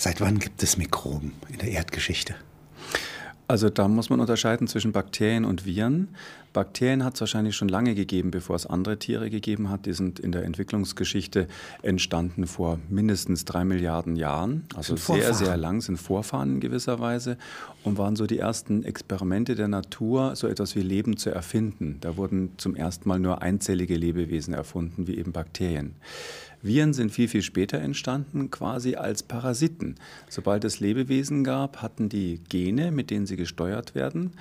[0.00, 2.36] Seit wann gibt es Mikroben in der Erdgeschichte?
[3.48, 6.08] Also da muss man unterscheiden zwischen Bakterien und Viren.
[6.52, 9.86] Bakterien hat es wahrscheinlich schon lange gegeben, bevor es andere Tiere gegeben hat.
[9.86, 11.48] Die sind in der Entwicklungsgeschichte
[11.82, 14.66] entstanden vor mindestens drei Milliarden Jahren.
[14.76, 17.36] Also sehr, sehr lang, sind Vorfahren in gewisser Weise
[17.82, 21.96] und waren so die ersten Experimente der Natur, so etwas wie Leben zu erfinden.
[22.00, 25.96] Da wurden zum ersten Mal nur einzellige Lebewesen erfunden, wie eben Bakterien.
[26.62, 29.94] Viren sind viel, viel später entstanden, quasi als Parasiten.
[30.28, 34.32] Sobald es Lebewesen gab, hatten die Gene, mit denen sie gesteuert werden.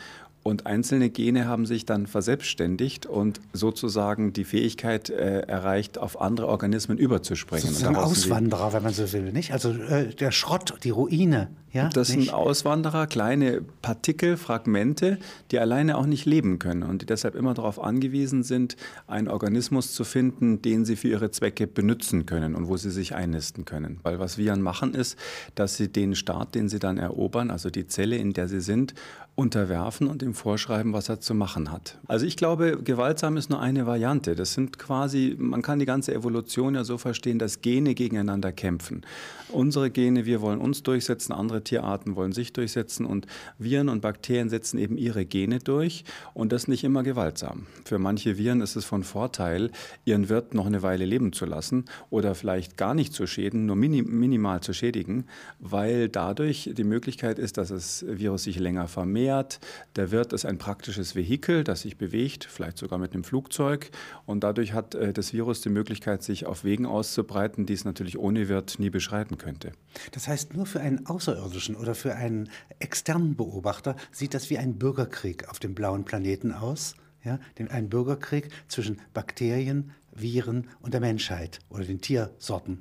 [0.48, 6.48] Und einzelne Gene haben sich dann verselbstständigt und sozusagen die Fähigkeit äh, erreicht, auf andere
[6.48, 7.68] Organismen überzuspringen.
[7.68, 9.52] Sozusagen Auswanderer, wenn man so will, nicht?
[9.52, 11.50] Also äh, der Schrott, die Ruine.
[11.74, 12.28] Ja, das nicht?
[12.28, 15.20] sind Auswanderer, kleine Partikel, Fragmente,
[15.52, 19.94] die alleine auch nicht leben können und die deshalb immer darauf angewiesen sind, einen Organismus
[19.94, 24.00] zu finden, den sie für ihre Zwecke benutzen können und wo sie sich einnisten können.
[24.04, 25.20] Weil was Viren machen ist,
[25.56, 28.94] dass sie den Staat, den sie dann erobern, also die Zelle, in der sie sind,
[29.38, 32.00] unterwerfen und ihm vorschreiben, was er zu machen hat.
[32.08, 34.34] Also ich glaube, gewaltsam ist nur eine Variante.
[34.34, 39.06] Das sind quasi, man kann die ganze Evolution ja so verstehen, dass Gene gegeneinander kämpfen.
[39.50, 44.50] Unsere Gene, wir wollen uns durchsetzen, andere Tierarten wollen sich durchsetzen und Viren und Bakterien
[44.50, 47.66] setzen eben ihre Gene durch und das nicht immer gewaltsam.
[47.86, 49.72] Für manche Viren ist es von Vorteil,
[50.04, 53.78] ihren Wirt noch eine Weile leben zu lassen oder vielleicht gar nicht zu schäden, nur
[53.78, 55.26] minimal zu schädigen,
[55.60, 59.62] weil dadurch die Möglichkeit ist, dass das Virus sich länger vermehrt.
[59.96, 63.92] Der Wirt ist ein praktisches Vehikel, das sich bewegt, vielleicht sogar mit einem Flugzeug.
[64.26, 68.18] Und dadurch hat äh, das Virus die Möglichkeit, sich auf Wegen auszubreiten, die es natürlich
[68.18, 69.72] ohne Wirt nie beschreiten könnte.
[70.12, 72.50] Das heißt, nur für einen Außerirdischen oder für einen
[72.80, 76.96] externen Beobachter sieht das wie ein Bürgerkrieg auf dem blauen Planeten aus.
[77.24, 82.80] Ja, ein Bürgerkrieg zwischen Bakterien, Viren und der Menschheit oder den Tiersorten.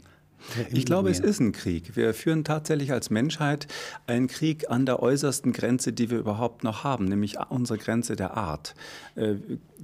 [0.70, 1.96] Ich glaube, es ist ein Krieg.
[1.96, 3.66] Wir führen tatsächlich als Menschheit
[4.06, 8.36] einen Krieg an der äußersten Grenze, die wir überhaupt noch haben, nämlich unsere Grenze der
[8.36, 8.74] Art.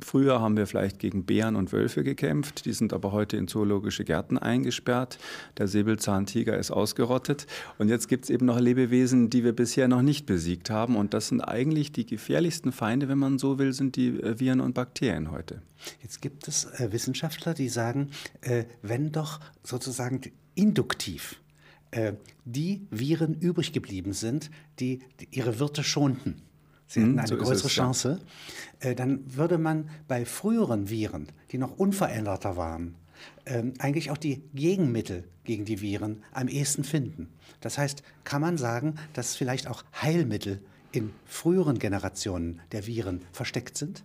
[0.00, 4.04] Früher haben wir vielleicht gegen Bären und Wölfe gekämpft, die sind aber heute in zoologische
[4.04, 5.18] Gärten eingesperrt.
[5.58, 7.46] Der Säbelzahntiger ist ausgerottet.
[7.78, 10.96] Und jetzt gibt es eben noch Lebewesen, die wir bisher noch nicht besiegt haben.
[10.96, 14.60] Und das sind eigentlich die gefährlichsten Feinde, wenn man so will, sind die äh, Viren
[14.60, 15.62] und Bakterien heute.
[16.02, 20.20] Jetzt gibt es äh, Wissenschaftler, die sagen, äh, wenn doch sozusagen
[20.54, 21.36] induktiv
[21.90, 26.42] äh, die Viren übrig geblieben sind, die, die ihre Wirte schonten.
[26.92, 28.20] Sie hatten hm, eine so größere es, Chance.
[28.82, 28.90] Ja.
[28.90, 32.96] Äh, dann würde man bei früheren Viren, die noch unveränderter waren,
[33.46, 37.28] ähm, eigentlich auch die Gegenmittel gegen die Viren am ehesten finden.
[37.60, 40.60] Das heißt, kann man sagen, dass vielleicht auch Heilmittel
[40.92, 44.02] in früheren Generationen der Viren versteckt sind?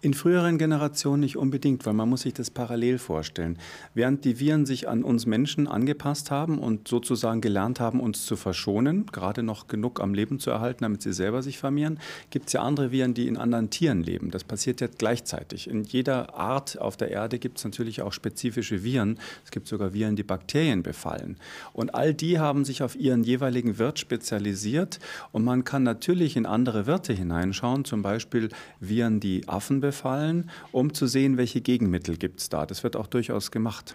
[0.00, 3.58] In früheren Generationen nicht unbedingt, weil man muss sich das parallel vorstellen.
[3.94, 8.36] Während die Viren sich an uns Menschen angepasst haben und sozusagen gelernt haben, uns zu
[8.36, 12.00] verschonen, gerade noch genug am Leben zu erhalten, damit sie selber sich vermehren,
[12.30, 14.30] gibt es ja andere Viren, die in anderen Tieren leben.
[14.30, 15.70] Das passiert jetzt gleichzeitig.
[15.70, 19.18] In jeder Art auf der Erde gibt es natürlich auch spezifische Viren.
[19.44, 21.36] Es gibt sogar Viren, die Bakterien befallen.
[21.72, 24.98] Und all die haben sich auf ihren jeweiligen Wirt spezialisiert
[25.32, 28.48] und man kann natürlich natürlich in andere Wirte hineinschauen, zum Beispiel
[28.80, 32.64] Viren, die Affen befallen, um zu sehen, welche Gegenmittel gibt es da.
[32.64, 33.94] Das wird auch durchaus gemacht.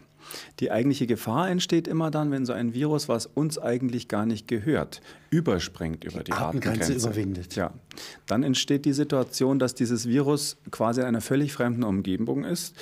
[0.59, 4.47] Die eigentliche Gefahr entsteht immer dann, wenn so ein Virus, was uns eigentlich gar nicht
[4.47, 5.01] gehört,
[5.31, 6.94] überspringt über die, die Artengrenze.
[6.94, 7.56] überwindet.
[7.56, 7.73] Ja.
[8.28, 12.75] Dann entsteht die Situation, dass dieses Virus quasi in einer völlig fremden Umgebung ist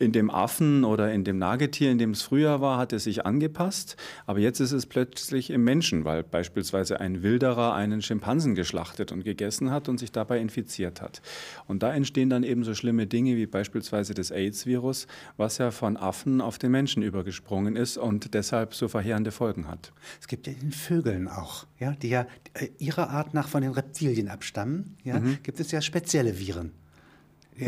[0.00, 3.26] in dem Affen oder in dem Nagetier, in dem es früher war, hat es sich
[3.26, 3.96] angepasst.
[4.26, 9.24] Aber jetzt ist es plötzlich im Menschen, weil beispielsweise ein Wilderer einen Schimpansen geschlachtet und
[9.24, 11.20] gegessen hat und sich dabei infiziert hat.
[11.66, 15.06] Und da entstehen dann eben so schlimme Dinge wie beispielsweise das AIDS-Virus,
[15.36, 19.92] was ja von Affen auf den Menschen übergesprungen ist und deshalb so verheerende Folgen hat.
[20.18, 23.72] Es gibt ja in Vögeln auch, ja, die ja äh, ihrer Art nach von den
[23.72, 25.38] Reptilien abstammen, ja, mhm.
[25.42, 26.72] gibt es ja spezielle Viren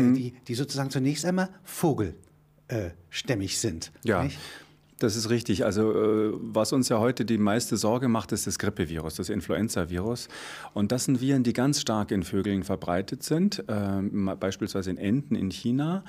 [0.01, 0.13] mhm.
[0.15, 3.91] die, die sozusagen zunächst einmal vogelstämmig sind.
[4.03, 4.23] Ja.
[4.23, 4.39] Nicht?
[5.03, 5.65] Das ist richtig.
[5.65, 10.29] Also äh, was uns ja heute die meiste Sorge macht, ist das Grippevirus, das Influenza-Virus.
[10.73, 14.01] Und das sind Viren, die ganz stark in Vögeln verbreitet sind, äh,
[14.39, 16.05] beispielsweise in Enten in China.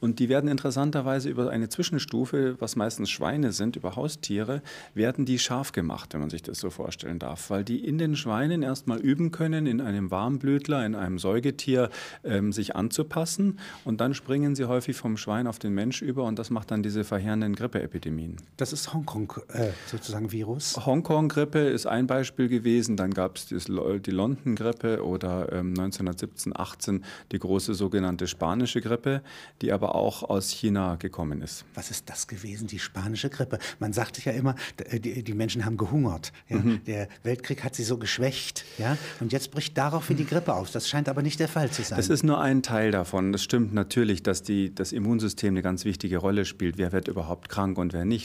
[0.00, 4.62] Und die werden interessanterweise über eine Zwischenstufe, was meistens Schweine sind, über Haustiere,
[4.94, 7.50] werden die scharf gemacht, wenn man sich das so vorstellen darf.
[7.50, 11.90] Weil die in den Schweinen erstmal üben können, in einem Warmblütler, in einem Säugetier
[12.24, 13.58] ähm, sich anzupassen.
[13.84, 16.82] Und dann springen sie häufig vom Schwein auf den Mensch über und das macht dann
[16.82, 18.37] diese verheerenden Grippeepidemien.
[18.58, 20.76] Das ist Hongkong äh, sozusagen Virus?
[20.84, 22.96] Hongkong-Grippe ist ein Beispiel gewesen.
[22.96, 29.22] Dann gab es die London-Grippe oder ähm, 1917, 18 die große sogenannte spanische Grippe,
[29.62, 31.64] die aber auch aus China gekommen ist.
[31.74, 33.60] Was ist das gewesen, die spanische Grippe?
[33.78, 34.56] Man sagte ja immer,
[34.92, 36.32] die, die Menschen haben gehungert.
[36.48, 36.56] Ja?
[36.56, 36.80] Mhm.
[36.84, 38.64] Der Weltkrieg hat sie so geschwächt.
[38.76, 38.98] Ja?
[39.20, 40.72] Und jetzt bricht daraufhin die Grippe aus.
[40.72, 41.96] Das scheint aber nicht der Fall zu sein.
[41.96, 43.30] Das ist nur ein Teil davon.
[43.30, 46.76] Das stimmt natürlich, dass die, das Immunsystem eine ganz wichtige Rolle spielt.
[46.76, 48.17] Wer wird überhaupt krank und wer nicht.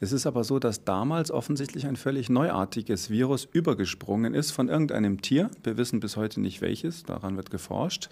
[0.00, 5.20] Es ist aber so, dass damals offensichtlich ein völlig neuartiges Virus übergesprungen ist von irgendeinem
[5.20, 5.50] Tier.
[5.62, 8.08] Wir wissen bis heute nicht welches, daran wird geforscht.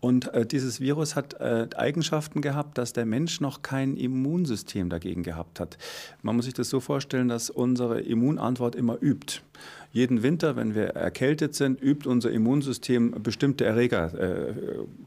[0.00, 5.22] Und äh, dieses Virus hat äh, Eigenschaften gehabt, dass der Mensch noch kein Immunsystem dagegen
[5.22, 5.78] gehabt hat.
[6.22, 9.40] Man muss sich das so vorstellen, dass unsere Immunantwort immer übt.
[9.92, 14.54] Jeden Winter, wenn wir erkältet sind, übt unser Immunsystem bestimmte Erreger äh,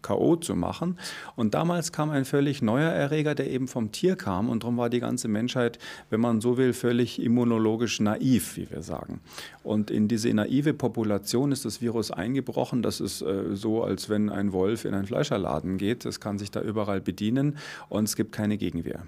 [0.03, 0.35] K.O.
[0.35, 0.99] zu machen.
[1.35, 4.47] Und damals kam ein völlig neuer Erreger, der eben vom Tier kam.
[4.47, 5.79] Und darum war die ganze Menschheit,
[6.11, 9.21] wenn man so will, völlig immunologisch naiv, wie wir sagen.
[9.63, 12.83] Und in diese naive Population ist das Virus eingebrochen.
[12.83, 16.05] Das ist äh, so, als wenn ein Wolf in einen Fleischerladen geht.
[16.05, 17.57] Das kann sich da überall bedienen
[17.89, 19.01] und es gibt keine Gegenwehr.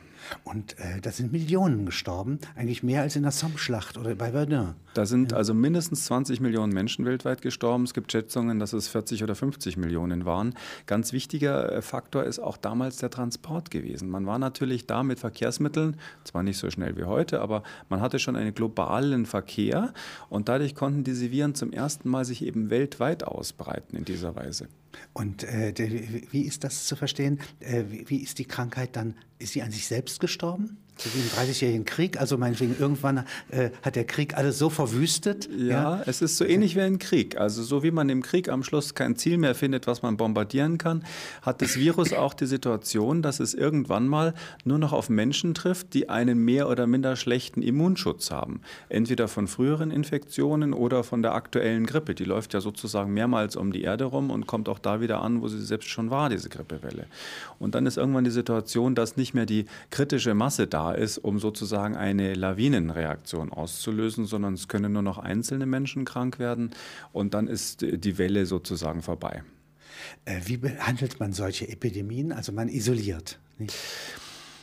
[0.44, 4.74] Und äh, da sind Millionen gestorben, eigentlich mehr als in der Somme-Schlacht oder bei Verdun.
[4.94, 5.32] Da sind.
[5.38, 7.84] Also mindestens 20 Millionen Menschen weltweit gestorben.
[7.84, 10.56] Es gibt Schätzungen, dass es 40 oder 50 Millionen waren.
[10.88, 14.10] Ganz wichtiger äh, Faktor ist auch damals der Transport gewesen.
[14.10, 18.20] Man war natürlich da mit Verkehrsmitteln, zwar nicht so schnell wie heute, aber man hatte
[18.20, 19.94] schon einen globalen Verkehr
[20.30, 24.68] und dadurch konnten diese Viren zum ersten Mal sich eben weltweit ausbreiten in dieser Weise.
[25.14, 25.74] Und äh,
[26.32, 27.40] wie ist das zu verstehen?
[27.60, 29.16] Äh, wie, wie ist die Krankheit dann?
[29.38, 30.78] Ist sie an sich selbst gestorben?
[30.98, 35.48] So wie im Dreißigjährigen Krieg, also meinetwegen irgendwann äh, hat der Krieg alles so verwüstet.
[35.56, 37.38] Ja, ja, es ist so ähnlich wie ein Krieg.
[37.38, 40.78] Also so wie man im Krieg am Schluss kein Ziel mehr findet, was man bombardieren
[40.80, 41.04] kann,
[41.44, 44.34] hat das Virus auch die Situation, dass es irgendwann mal
[44.64, 48.62] nur noch auf Menschen trifft, die einen mehr oder minder schlechten Immunschutz haben.
[48.90, 52.16] Entweder von früheren Infektionen oder von der aktuellen Grippe.
[52.16, 55.42] Die läuft ja sozusagen mehrmals um die Erde rum und kommt auch da wieder an,
[55.42, 57.06] wo sie selbst schon war, diese Grippewelle.
[57.60, 61.40] Und dann ist irgendwann die Situation, dass nicht mehr die kritische Masse da ist, um
[61.40, 66.72] sozusagen eine Lawinenreaktion auszulösen, sondern es können nur noch einzelne Menschen krank werden
[67.12, 69.44] und dann ist die Welle sozusagen vorbei.
[70.26, 72.32] Äh, wie behandelt man solche Epidemien?
[72.32, 73.40] Also man isoliert.
[73.58, 73.76] Nicht?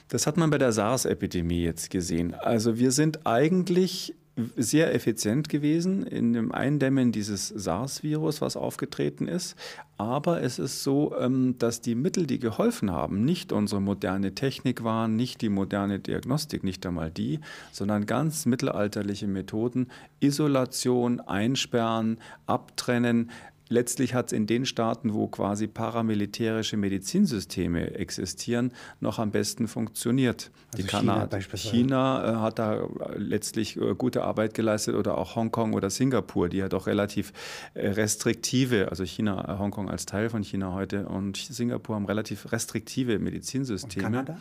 [0.08, 2.34] Das hat man bei der SARS-Epidemie jetzt gesehen.
[2.34, 4.14] Also wir sind eigentlich
[4.56, 9.54] sehr effizient gewesen in dem Eindämmen dieses SARS-Virus, was aufgetreten ist.
[9.96, 14.82] Aber es ist so, ähm, dass die Mittel, die geholfen haben, nicht unsere moderne Technik
[14.82, 17.38] waren, nicht die moderne Diagnostik, nicht einmal die,
[17.70, 19.88] sondern ganz mittelalterliche Methoden,
[20.18, 23.30] Isolation, Einsperren, Abtrennen,
[23.68, 30.50] letztlich hat es in den Staaten, wo quasi paramilitärische Medizinsysteme existieren, noch am besten funktioniert.
[30.76, 35.88] Also China, China äh, hat da letztlich äh, gute Arbeit geleistet oder auch Hongkong oder
[35.88, 37.32] Singapur, die ja doch relativ
[37.74, 43.18] äh, restriktive, also China, Hongkong als Teil von China heute und Singapur haben relativ restriktive
[43.18, 44.06] Medizinsysteme.
[44.06, 44.38] Und Kanada?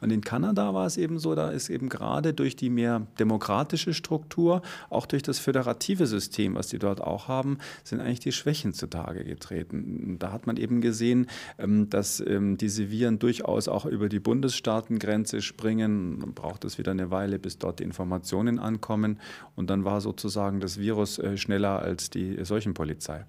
[0.00, 3.94] Und in Kanada war es eben so, da ist eben gerade durch die mehr demokratische
[3.94, 8.59] Struktur, auch durch das föderative System, was die dort auch haben, sind eigentlich die Schwächen
[8.60, 10.18] Schwächen zutage getreten.
[10.18, 11.26] Da hat man eben gesehen,
[11.58, 16.18] ähm, dass ähm, diese Viren durchaus auch über die Bundesstaatengrenze springen.
[16.18, 19.18] Man braucht es wieder eine Weile, bis dort die Informationen ankommen.
[19.56, 23.24] Und dann war sozusagen das Virus äh, schneller als die Seuchenpolizei.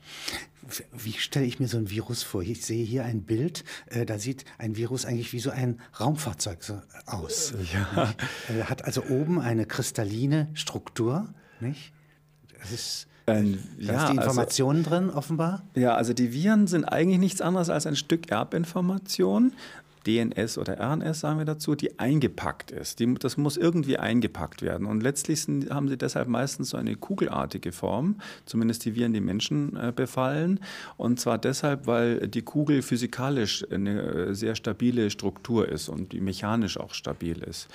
[0.91, 2.43] Wie stelle ich mir so ein Virus vor?
[2.43, 6.59] Ich sehe hier ein Bild, äh, da sieht ein Virus eigentlich wie so ein Raumfahrzeug
[7.05, 7.53] aus.
[7.73, 8.13] Ja.
[8.47, 11.93] Er hat also oben eine kristalline Struktur, nicht?
[12.59, 15.63] Das ist ähm, da ja, ist die Information also, drin, offenbar?
[15.75, 19.53] Ja, also die Viren sind eigentlich nichts anderes als ein Stück Erbinformation,
[20.07, 22.99] DNS oder RNS, sagen wir dazu, die eingepackt ist.
[22.99, 24.87] Die, das muss irgendwie eingepackt werden.
[24.87, 28.15] Und letztlich sind, haben sie deshalb meistens so eine kugelartige Form,
[28.45, 30.59] zumindest die Viren, die Menschen äh, befallen.
[30.97, 36.21] Und zwar deshalb, weil die Kugel physikalisch eine äh, sehr stabile Struktur ist und die
[36.21, 37.67] mechanisch auch stabil ist.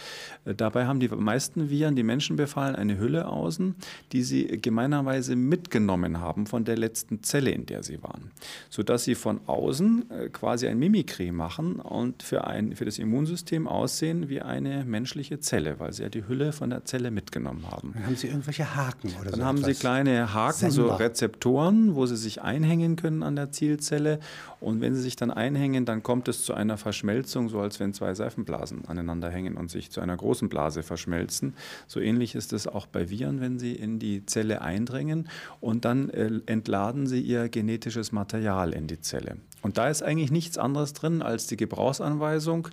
[0.44, 3.76] Äh, dabei haben die meisten Viren, die Menschen befallen, eine Hülle außen,
[4.12, 8.32] die sie gemeinerweise mitgenommen haben von der letzten Zelle, in der sie waren.
[8.68, 13.66] Sodass sie von außen äh, quasi ein Mimikry machen und für, ein, für das Immunsystem
[13.68, 17.92] aussehen wie eine menschliche Zelle, weil sie ja die Hülle von der Zelle mitgenommen haben.
[17.94, 20.74] Dann haben Sie irgendwelche Haken oder Dann so haben Sie kleine Haken, Sender.
[20.74, 24.20] so Rezeptoren, wo Sie sich einhängen können an der Zielzelle.
[24.60, 27.92] Und wenn Sie sich dann einhängen, dann kommt es zu einer Verschmelzung, so als wenn
[27.92, 31.54] zwei Seifenblasen aneinander hängen und sich zu einer großen Blase verschmelzen.
[31.86, 35.28] So ähnlich ist es auch bei Viren, wenn sie in die Zelle eindringen
[35.60, 39.36] und dann äh, entladen sie ihr genetisches Material in die Zelle.
[39.62, 42.68] Und da ist eigentlich nichts anderes drin als die Gebrauchsanweisung.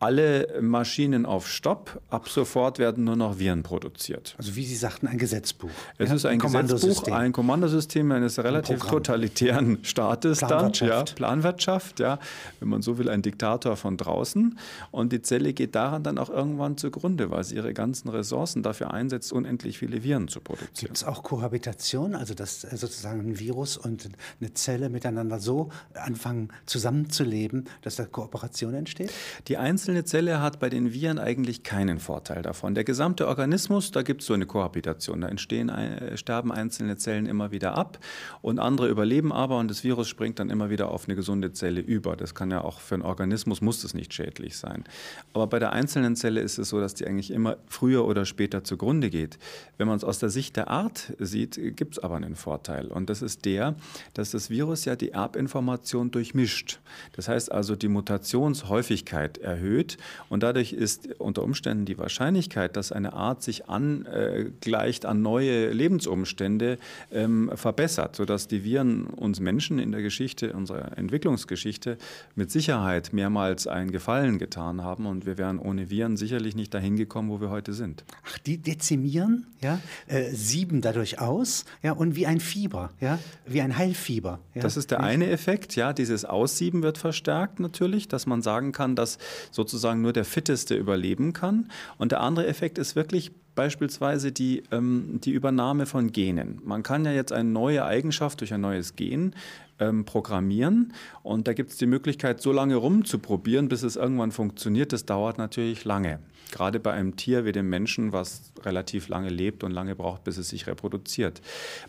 [0.00, 4.34] Alle Maschinen auf Stopp, ab sofort werden nur noch Viren produziert.
[4.38, 5.68] Also wie Sie sagten, ein Gesetzbuch.
[5.98, 10.90] Es ja, ist ein, ein Gesetzbuch, ein Kommandosystem eines relativ totalitären Staates Planwirtschaft.
[10.90, 12.18] dann, ja, Planwirtschaft, ja,
[12.60, 14.58] wenn man so will, ein Diktator von draußen.
[14.90, 18.94] Und die Zelle geht daran dann auch irgendwann zugrunde, weil sie ihre ganzen Ressourcen dafür
[18.94, 20.70] einsetzt, unendlich viele Viren zu produzieren.
[20.74, 24.08] Gibt es auch Kohabitation, also dass äh, sozusagen ein Virus und
[24.40, 29.12] eine Zelle miteinander so anfangen zusammenzuleben, dass da Kooperation entsteht?
[29.48, 29.58] Die
[29.90, 32.76] einzelne Zelle hat bei den Viren eigentlich keinen Vorteil davon.
[32.76, 35.20] Der gesamte Organismus, da gibt es so eine Kohabitation.
[35.20, 37.98] Da entstehen, äh, sterben einzelne Zellen immer wieder ab
[38.40, 41.80] und andere überleben aber und das Virus springt dann immer wieder auf eine gesunde Zelle
[41.80, 42.14] über.
[42.14, 44.84] Das kann ja auch für einen Organismus, muss das nicht schädlich sein.
[45.32, 48.62] Aber bei der einzelnen Zelle ist es so, dass die eigentlich immer früher oder später
[48.62, 49.40] zugrunde geht.
[49.76, 52.86] Wenn man es aus der Sicht der Art sieht, gibt es aber einen Vorteil.
[52.86, 53.74] Und das ist der,
[54.14, 56.78] dass das Virus ja die Erbinformation durchmischt.
[57.16, 59.79] Das heißt also, die Mutationshäufigkeit erhöht
[60.28, 66.78] und dadurch ist unter Umständen die Wahrscheinlichkeit, dass eine Art sich angleicht an neue Lebensumstände,
[67.12, 71.98] ähm, verbessert, sodass die Viren uns Menschen in der Geschichte, unserer Entwicklungsgeschichte,
[72.34, 76.96] mit Sicherheit mehrmals einen Gefallen getan haben und wir wären ohne Viren sicherlich nicht dahin
[76.96, 78.04] gekommen, wo wir heute sind.
[78.26, 83.60] Ach, die dezimieren, ja, äh, sieben dadurch aus, ja, und wie ein Fieber, ja, wie
[83.60, 84.40] ein Heilfieber.
[84.54, 84.62] Ja?
[84.62, 88.96] Das ist der eine Effekt, ja, dieses Aussieben wird verstärkt natürlich, dass man sagen kann,
[88.96, 89.18] dass
[89.50, 89.69] sozusagen
[90.02, 91.70] nur der Fitteste überleben kann.
[91.98, 96.60] Und der andere Effekt ist wirklich beispielsweise die, ähm, die Übernahme von Genen.
[96.64, 99.34] Man kann ja jetzt eine neue Eigenschaft durch ein neues Gen
[99.78, 104.92] ähm, programmieren und da gibt es die Möglichkeit, so lange rumzuprobieren, bis es irgendwann funktioniert.
[104.92, 106.20] Das dauert natürlich lange.
[106.50, 110.36] Gerade bei einem Tier wie dem Menschen, was relativ lange lebt und lange braucht, bis
[110.36, 111.40] es sich reproduziert.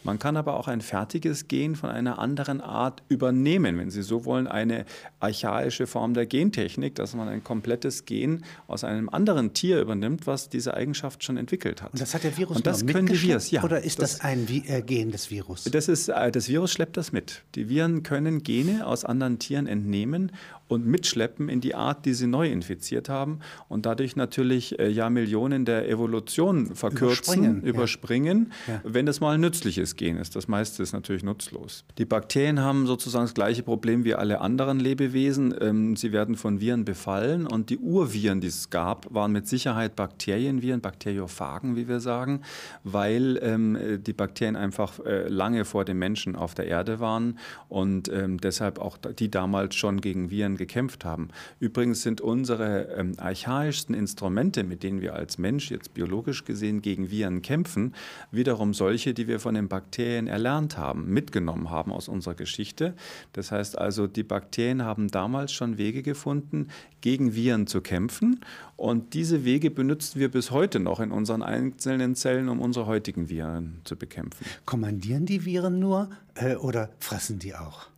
[0.03, 4.25] Man kann aber auch ein fertiges Gen von einer anderen Art übernehmen, wenn Sie so
[4.25, 4.85] wollen, eine
[5.19, 10.49] archaische Form der Gentechnik, dass man ein komplettes Gen aus einem anderen Tier übernimmt, was
[10.49, 11.93] diese Eigenschaft schon entwickelt hat.
[11.93, 13.63] Und das hat der Virus und das können die Virus, ja.
[13.63, 15.65] Oder ist das, das ein äh, Gen des Virus?
[15.65, 17.43] Das, ist, äh, das Virus schleppt das mit.
[17.55, 20.31] Die Viren können Gene aus anderen Tieren entnehmen
[20.71, 25.65] und mitschleppen in die Art, die sie neu infiziert haben und dadurch natürlich äh, Jahrmillionen
[25.65, 28.81] der Evolution verkürzen, überspringen, überspringen ja.
[28.85, 30.35] wenn das mal ein nützliches Gen ist.
[30.35, 31.83] Das meiste ist natürlich nutzlos.
[31.97, 35.53] Die Bakterien haben sozusagen das gleiche Problem wie alle anderen Lebewesen.
[35.59, 39.97] Ähm, sie werden von Viren befallen und die Urviren, die es gab, waren mit Sicherheit
[39.97, 42.41] Bakterienviren, Bakteriophagen, wie wir sagen,
[42.85, 47.37] weil ähm, die Bakterien einfach äh, lange vor dem Menschen auf der Erde waren
[47.67, 51.29] und ähm, deshalb auch die damals schon gegen Viren gekämpft haben.
[51.59, 57.09] Übrigens sind unsere ähm, archaischsten Instrumente, mit denen wir als Mensch jetzt biologisch gesehen gegen
[57.09, 57.95] Viren kämpfen,
[58.31, 62.93] wiederum solche, die wir von den Bakterien erlernt haben, mitgenommen haben aus unserer Geschichte.
[63.33, 66.67] Das heißt also, die Bakterien haben damals schon Wege gefunden,
[67.01, 68.39] gegen Viren zu kämpfen.
[68.77, 73.29] Und diese Wege benutzen wir bis heute noch in unseren einzelnen Zellen, um unsere heutigen
[73.29, 74.45] Viren zu bekämpfen.
[74.65, 77.90] Kommandieren die Viren nur äh, oder fressen die auch?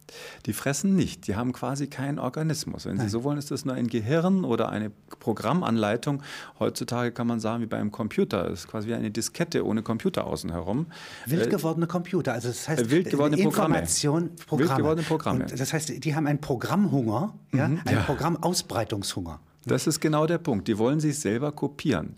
[0.45, 2.86] Die fressen nicht, die haben quasi keinen Organismus.
[2.86, 3.07] Wenn Nein.
[3.07, 6.22] Sie so wollen, ist das nur ein Gehirn oder eine Programmanleitung.
[6.60, 8.50] Heutzutage kann man sagen, wie bei einem Computer.
[8.50, 10.88] Das ist quasi wie eine Diskette ohne Computer außen herum.
[11.25, 14.45] Wild äh, gewordene Computer, also das heißt wild gewordene Information, Programme.
[14.45, 14.69] Programme.
[14.69, 15.43] Wild gewordene Programme.
[15.43, 17.81] Und das heißt, die haben einen Programmhunger, ja, mhm.
[17.86, 18.03] einen ja.
[18.03, 19.39] Programmausbreitungshunger.
[19.65, 20.67] Das ist genau der Punkt.
[20.67, 22.15] Die wollen sich selber kopieren.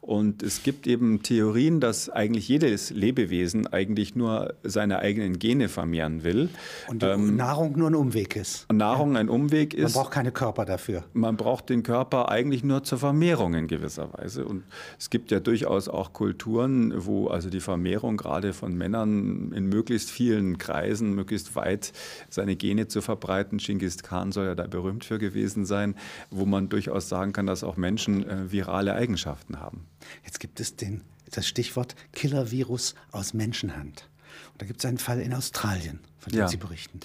[0.00, 6.24] Und es gibt eben Theorien, dass eigentlich jedes Lebewesen eigentlich nur seine eigenen Gene vermehren
[6.24, 6.48] will.
[6.88, 8.72] Und ähm, Nahrung nur ein Umweg ist.
[8.72, 9.94] Nahrung ein Umweg ist.
[9.94, 11.04] Man braucht keine Körper dafür.
[11.12, 14.46] Man braucht den Körper eigentlich nur zur Vermehrung in gewisser Weise.
[14.46, 14.62] Und
[14.98, 20.10] es gibt ja durchaus auch Kulturen, wo also die Vermehrung gerade von Männern in möglichst
[20.10, 21.92] vielen Kreisen, möglichst weit
[22.30, 23.58] seine Gene zu verbreiten.
[23.58, 25.96] Genghis Khan soll ja da berühmt für gewesen sein,
[26.30, 29.84] wo man durchaus sagen kann, dass auch Menschen äh, virale Eigenschaften haben.
[30.24, 34.08] Jetzt gibt es den, das Stichwort Killer-Virus aus Menschenhand.
[34.52, 36.48] Und da gibt es einen Fall in Australien, von dem ja.
[36.48, 37.00] Sie berichten.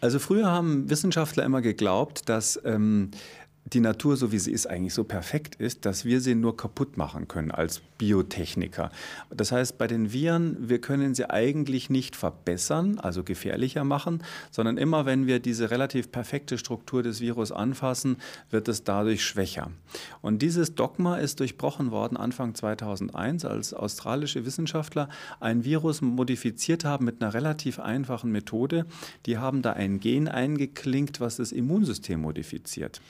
[0.00, 3.10] Also früher haben Wissenschaftler immer geglaubt, dass ähm,
[3.64, 6.96] die Natur, so wie sie ist, eigentlich so perfekt ist, dass wir sie nur kaputt
[6.96, 8.90] machen können als Biotechniker.
[9.30, 14.76] Das heißt, bei den Viren, wir können sie eigentlich nicht verbessern, also gefährlicher machen, sondern
[14.76, 18.16] immer wenn wir diese relativ perfekte Struktur des Virus anfassen,
[18.50, 19.70] wird es dadurch schwächer.
[20.20, 27.04] Und dieses Dogma ist durchbrochen worden Anfang 2001, als australische Wissenschaftler ein Virus modifiziert haben
[27.04, 28.86] mit einer relativ einfachen Methode.
[29.26, 33.00] Die haben da ein Gen eingeklinkt, was das Immunsystem modifiziert.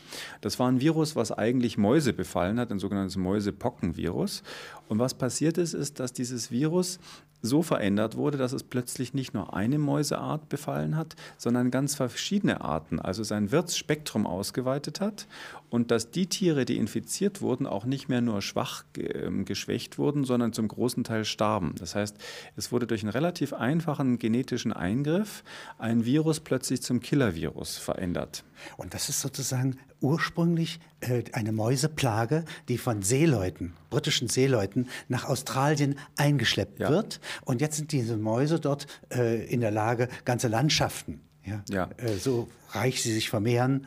[0.43, 4.43] Das war ein Virus, was eigentlich Mäuse befallen hat, ein sogenanntes Mäusepockenvirus.
[4.89, 6.99] Und was passiert ist, ist, dass dieses Virus
[7.43, 12.61] so verändert wurde, dass es plötzlich nicht nur eine Mäuseart befallen hat, sondern ganz verschiedene
[12.61, 15.27] Arten, also sein Wirtsspektrum ausgeweitet hat
[15.73, 20.25] und dass die Tiere, die infiziert wurden, auch nicht mehr nur schwach ähm, geschwächt wurden,
[20.25, 21.75] sondern zum großen Teil starben.
[21.79, 22.15] Das heißt,
[22.57, 25.43] es wurde durch einen relativ einfachen genetischen Eingriff
[25.79, 28.45] ein Virus plötzlich zum Killer-Virus verändert.
[28.77, 35.99] Und das ist sozusagen ursprünglich äh, eine Mäuseplage, die von Seeleuten, britischen Seeleuten, nach Australien
[36.19, 36.91] eingeschleppt ja.
[36.91, 37.19] wird.
[37.47, 41.89] Und jetzt sind diese Mäuse dort äh, in der Lage, ganze Landschaften, ja, ja.
[41.97, 43.87] Äh, so reich sie sich vermehren,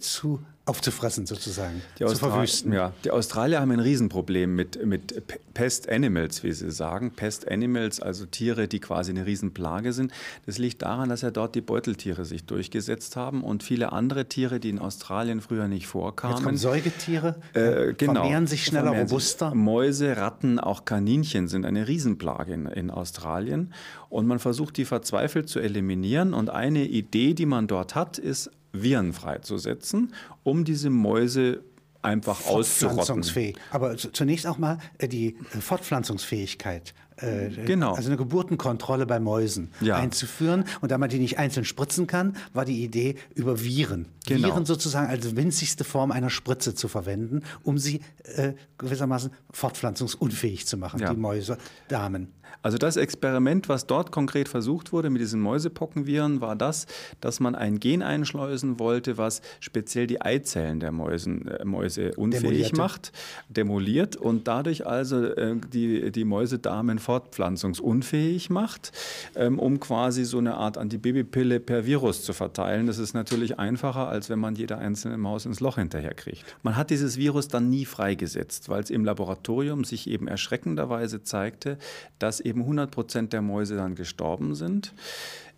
[0.00, 2.72] zu aufzufressen sozusagen, die zu verwüsten.
[2.72, 5.22] Ja, die Australier haben ein Riesenproblem mit, mit
[5.54, 7.12] Pest Animals, wie sie sagen.
[7.12, 10.12] Pest Animals, also Tiere, die quasi eine Riesenplage sind.
[10.46, 14.60] Das liegt daran, dass ja dort die Beuteltiere sich durchgesetzt haben und viele andere Tiere,
[14.60, 16.36] die in Australien früher nicht vorkamen.
[16.36, 19.50] Jetzt kommen Säugetiere, äh, genau, vermehren sich schneller, vermehren robuster.
[19.50, 19.58] Sich.
[19.58, 23.72] Mäuse, Ratten, auch Kaninchen sind eine Riesenplage in, in Australien.
[24.10, 26.34] Und man versucht, die verzweifelt zu eliminieren.
[26.34, 31.62] Und eine Idee, die man dort hat, ist, Viren freizusetzen, um diese Mäuse
[32.02, 33.24] einfach auszurotten.
[33.70, 37.94] Aber zunächst auch mal äh, die äh, Fortpflanzungsfähigkeit äh, genau.
[37.94, 39.96] also eine Geburtenkontrolle bei Mäusen ja.
[39.96, 40.64] einzuführen.
[40.80, 44.48] Und da man die nicht einzeln spritzen kann, war die Idee, über Viren, genau.
[44.48, 48.00] Viren sozusagen als winzigste Form einer Spritze zu verwenden, um sie
[48.36, 51.12] äh, gewissermaßen fortpflanzungsunfähig zu machen, ja.
[51.12, 51.58] die Mäuse,
[51.88, 52.32] Damen.
[52.62, 56.86] Also das Experiment, was dort konkret versucht wurde mit diesen Mäusepockenviren, war das,
[57.20, 62.42] dass man ein Gen einschleusen wollte, was speziell die Eizellen der Mäusen, äh, Mäuse unfähig
[62.42, 62.76] Demolierte.
[62.76, 63.12] macht,
[63.48, 68.92] demoliert und dadurch also äh, die, die Mäusedamen fortpflanzungsunfähig macht,
[69.36, 72.86] ähm, um quasi so eine Art Antibabypille per Virus zu verteilen.
[72.86, 76.44] Das ist natürlich einfacher, als wenn man jede einzelne Maus ins Loch hinterherkriegt.
[76.62, 81.78] Man hat dieses Virus dann nie freigesetzt, weil es im Laboratorium sich eben erschreckenderweise zeigte,
[82.18, 84.92] dass eben 100 Prozent der Mäuse dann gestorben sind.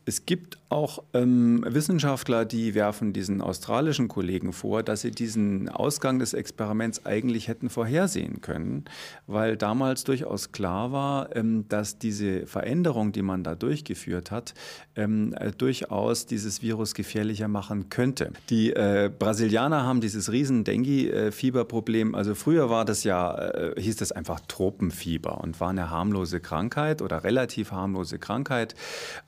[0.07, 6.21] Es gibt auch ähm, Wissenschaftler, die werfen diesen australischen Kollegen vor, dass sie diesen Ausgang
[6.21, 8.85] des Experiments eigentlich hätten vorhersehen können,
[9.26, 14.54] weil damals durchaus klar war, ähm, dass diese Veränderung, die man da durchgeführt hat,
[14.95, 18.33] ähm, äh, durchaus dieses Virus gefährlicher machen könnte.
[18.49, 22.14] Die äh, Brasilianer haben dieses riesen Dengue-Fieberproblem.
[22.14, 27.02] Also früher war das ja, äh, hieß das einfach Tropenfieber und war eine harmlose Krankheit
[27.02, 28.76] oder relativ harmlose Krankheit.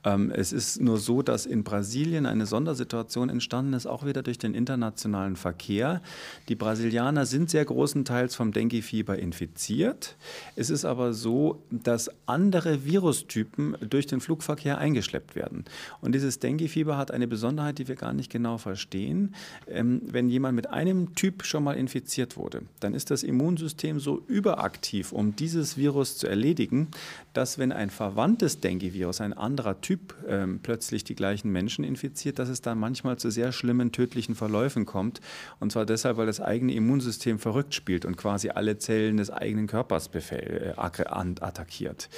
[0.05, 4.23] Ähm, es ist ist nur so, dass in Brasilien eine Sondersituation entstanden ist, auch wieder
[4.23, 6.01] durch den internationalen Verkehr.
[6.47, 10.15] Die Brasilianer sind sehr großenteils vom Dengue-Fieber infiziert.
[10.55, 15.65] Es ist aber so, dass andere Virustypen durch den Flugverkehr eingeschleppt werden.
[16.01, 19.35] Und dieses Dengue-Fieber hat eine Besonderheit, die wir gar nicht genau verstehen.
[19.67, 24.23] Ähm, wenn jemand mit einem Typ schon mal infiziert wurde, dann ist das Immunsystem so
[24.27, 26.87] überaktiv, um dieses Virus zu erledigen,
[27.33, 32.49] dass wenn ein verwandtes Dengue-Virus, ein anderer Typ, ähm, plötzlich die gleichen Menschen infiziert, dass
[32.49, 35.21] es dann manchmal zu sehr schlimmen tödlichen Verläufen kommt.
[35.59, 39.67] Und zwar deshalb, weil das eigene Immunsystem verrückt spielt und quasi alle Zellen des eigenen
[39.67, 42.09] Körpers befehl, äh, attackiert.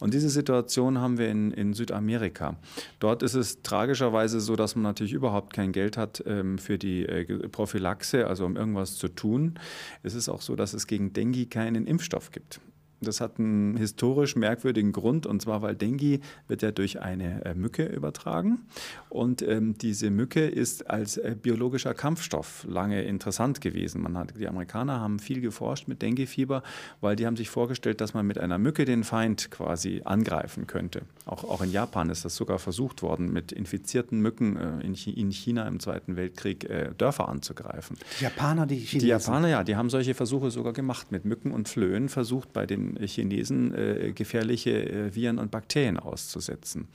[0.00, 2.56] Und diese Situation haben wir in, in Südamerika.
[3.00, 7.04] Dort ist es tragischerweise so, dass man natürlich überhaupt kein Geld hat ähm, für die
[7.04, 9.58] äh, Prophylaxe, also um irgendwas zu tun.
[10.02, 12.60] Es ist auch so, dass es gegen Dengue keinen Impfstoff gibt.
[13.02, 17.54] Das hat einen historisch merkwürdigen Grund, und zwar, weil Dengue wird ja durch eine äh,
[17.54, 18.60] Mücke übertragen.
[19.08, 24.02] Und ähm, diese Mücke ist als äh, biologischer Kampfstoff lange interessant gewesen.
[24.02, 26.62] Man hat, die Amerikaner haben viel geforscht mit Dengue-Fieber,
[27.00, 31.02] weil die haben sich vorgestellt, dass man mit einer Mücke den Feind quasi angreifen könnte.
[31.26, 35.30] Auch, auch in Japan ist das sogar versucht worden, mit infizierten Mücken äh, in, in,
[35.30, 37.96] China im Zweiten Weltkrieg äh, Dörfer anzugreifen.
[38.18, 39.00] Die Japaner, die Chinesen?
[39.00, 42.66] Die Japaner, ja, die haben solche Versuche sogar gemacht mit Mücken und Flöhen, versucht bei
[42.66, 46.88] den Chinesen äh, gefährliche äh, Viren und Bakterien auszusetzen.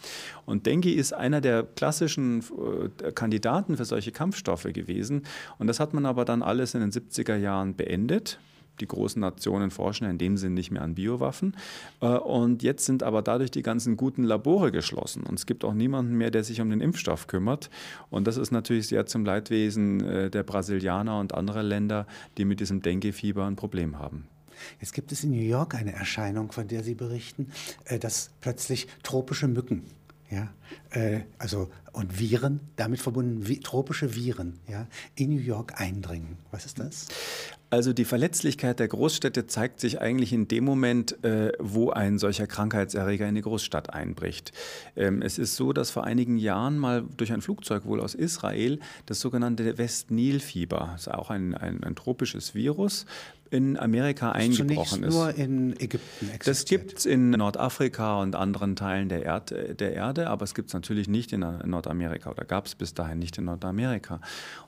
[0.45, 2.43] Und Dengue ist einer der klassischen
[3.03, 5.23] äh, Kandidaten für solche Kampfstoffe gewesen.
[5.57, 8.39] Und das hat man aber dann alles in den 70er Jahren beendet
[8.79, 11.55] die großen Nationen forschen in dem Sinn nicht mehr an Biowaffen.
[12.01, 15.23] Äh, und jetzt sind aber dadurch die ganzen guten Labore geschlossen.
[15.23, 17.69] Und es gibt auch niemanden mehr, der sich um den Impfstoff kümmert.
[18.09, 22.07] Und das ist natürlich sehr zum Leidwesen äh, der Brasilianer und anderer Länder,
[22.37, 24.27] die mit diesem Dengue-Fieber ein Problem haben.
[24.79, 27.51] Jetzt gibt es in New York eine Erscheinung, von der Sie berichten,
[27.85, 29.83] äh, dass plötzlich tropische Mücken
[30.29, 30.49] ja,
[30.91, 36.37] äh, also und Viren, damit verbunden tropische Viren, ja, in New York eindringen.
[36.51, 37.07] Was ist das?
[37.69, 42.47] Also die Verletzlichkeit der Großstädte zeigt sich eigentlich in dem Moment, äh, wo ein solcher
[42.47, 44.53] Krankheitserreger in die Großstadt einbricht.
[44.95, 48.79] Ähm, es ist so, dass vor einigen Jahren mal durch ein Flugzeug wohl aus Israel
[49.05, 53.05] das sogenannte West-Nil-Fieber, das ist auch ein, ein, ein tropisches Virus,
[53.49, 55.13] in Amerika eingebrochen ist.
[55.13, 56.47] nur in Ägypten existiert.
[56.47, 60.69] Das gibt es in Nordafrika und anderen Teilen der, Erd, der Erde, aber es gibt
[60.69, 64.15] es natürlich nicht in Nordamerika oder gab es bis dahin nicht in Nordamerika.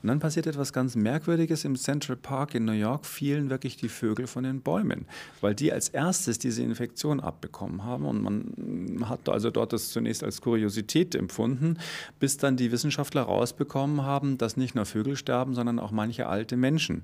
[0.02, 1.66] Und dann passiert etwas ganz Merkwürdiges.
[1.66, 5.06] Im Central Park in New York fielen wirklich die Vögel von den Bäumen,
[5.42, 8.06] weil die als erstes diese Infektion abbekommen haben.
[8.06, 11.78] Und man hat also dort das zunächst als Kuriosität empfunden,
[12.20, 16.58] bis dann die Wissenschaftler rausbekommen haben, dass nicht nur Vögel sterben, sondern auch manche alte
[16.58, 17.04] Menschen.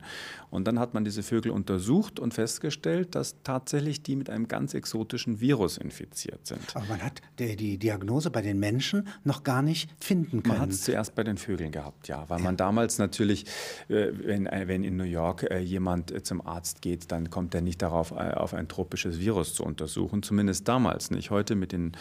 [0.49, 4.73] Und dann hat man diese Vögel untersucht und festgestellt, dass tatsächlich die mit einem ganz
[4.73, 6.75] exotischen Virus infiziert sind.
[6.75, 10.55] Aber man hat die, Diagnose bei den Menschen noch gar nicht finden können.
[10.55, 13.45] Man hat es zuerst bei den Vögeln gehabt, ja, weil man damals natürlich,
[13.89, 17.61] äh, wenn, äh, wenn in New York äh, jemand zum Arzt geht, dann kommt er
[17.61, 21.29] nicht darauf, auf ein tropisches Virus zu untersuchen, zumindest damals nicht.
[21.29, 21.91] Heute mit den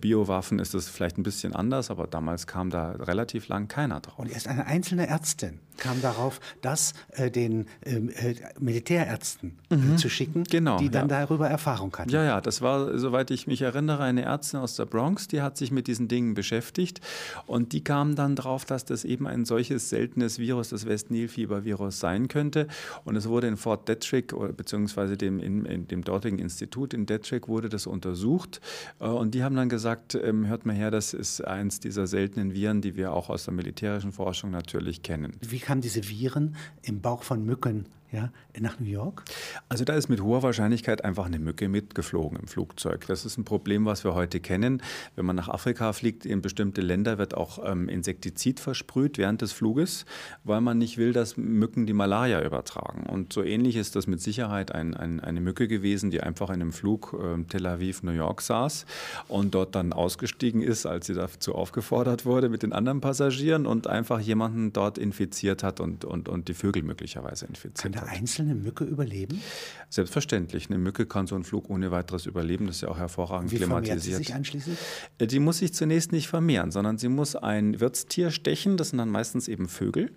[0.00, 4.18] Biowaffen ist das vielleicht ein bisschen anders, aber damals kam da relativ lang keiner drauf.
[4.18, 9.96] Und erst eine einzelne Ärztin kam darauf, das äh, den ähm, äh, Militärärzten äh, mhm.
[9.96, 11.20] zu schicken, genau, die dann ja.
[11.20, 12.10] darüber Erfahrung hatten.
[12.10, 15.56] Ja, ja, das war, soweit ich mich erinnere, eine Ärztin aus der Bronx, die hat
[15.56, 17.00] sich mit diesen Dingen beschäftigt
[17.46, 22.28] und die kam dann drauf, dass das eben ein solches seltenes Virus, das West-Nil-Fieber-Virus sein
[22.28, 22.66] könnte.
[23.08, 27.48] Und es wurde in Fort Detrick, beziehungsweise dem, in, in dem dortigen Institut in Detrick,
[27.48, 28.60] wurde das untersucht.
[29.00, 32.52] Äh, und die haben dann gesagt, ähm, hört mal her, das ist eins dieser seltenen
[32.52, 35.32] Viren, die wir auch aus der militärischen Forschung natürlich kennen.
[35.40, 39.24] Wie kamen diese Viren im Bauch von Mücken ja, nach New York?
[39.68, 43.06] Also da ist mit hoher Wahrscheinlichkeit einfach eine Mücke mitgeflogen im Flugzeug.
[43.06, 44.82] Das ist ein Problem, was wir heute kennen.
[45.14, 49.52] Wenn man nach Afrika fliegt, in bestimmte Länder wird auch ähm, Insektizid versprüht während des
[49.52, 50.06] Fluges,
[50.44, 53.04] weil man nicht will, dass Mücken die Malaria übertragen.
[53.04, 56.62] Und so ähnlich ist das mit Sicherheit ein, ein, eine Mücke gewesen, die einfach in
[56.62, 58.86] einem Flug äh, Tel Aviv, New York saß
[59.28, 63.86] und dort dann ausgestiegen ist, als sie dazu aufgefordert wurde mit den anderen Passagieren und
[63.86, 68.84] einfach jemanden dort infiziert hat und, und, und die Vögel möglicherweise infiziert eine einzelne Mücke
[68.84, 69.40] überleben?
[69.90, 70.68] Selbstverständlich.
[70.68, 72.66] Eine Mücke kann so einen Flug ohne weiteres überleben.
[72.66, 74.02] Das ist ja auch hervorragend Wie klimatisiert.
[74.02, 74.76] Sie sich anschließend?
[75.18, 78.76] Äh, die muss sich zunächst nicht vermehren, sondern sie muss ein Wirtstier stechen.
[78.76, 80.12] Das sind dann meistens eben Vögel.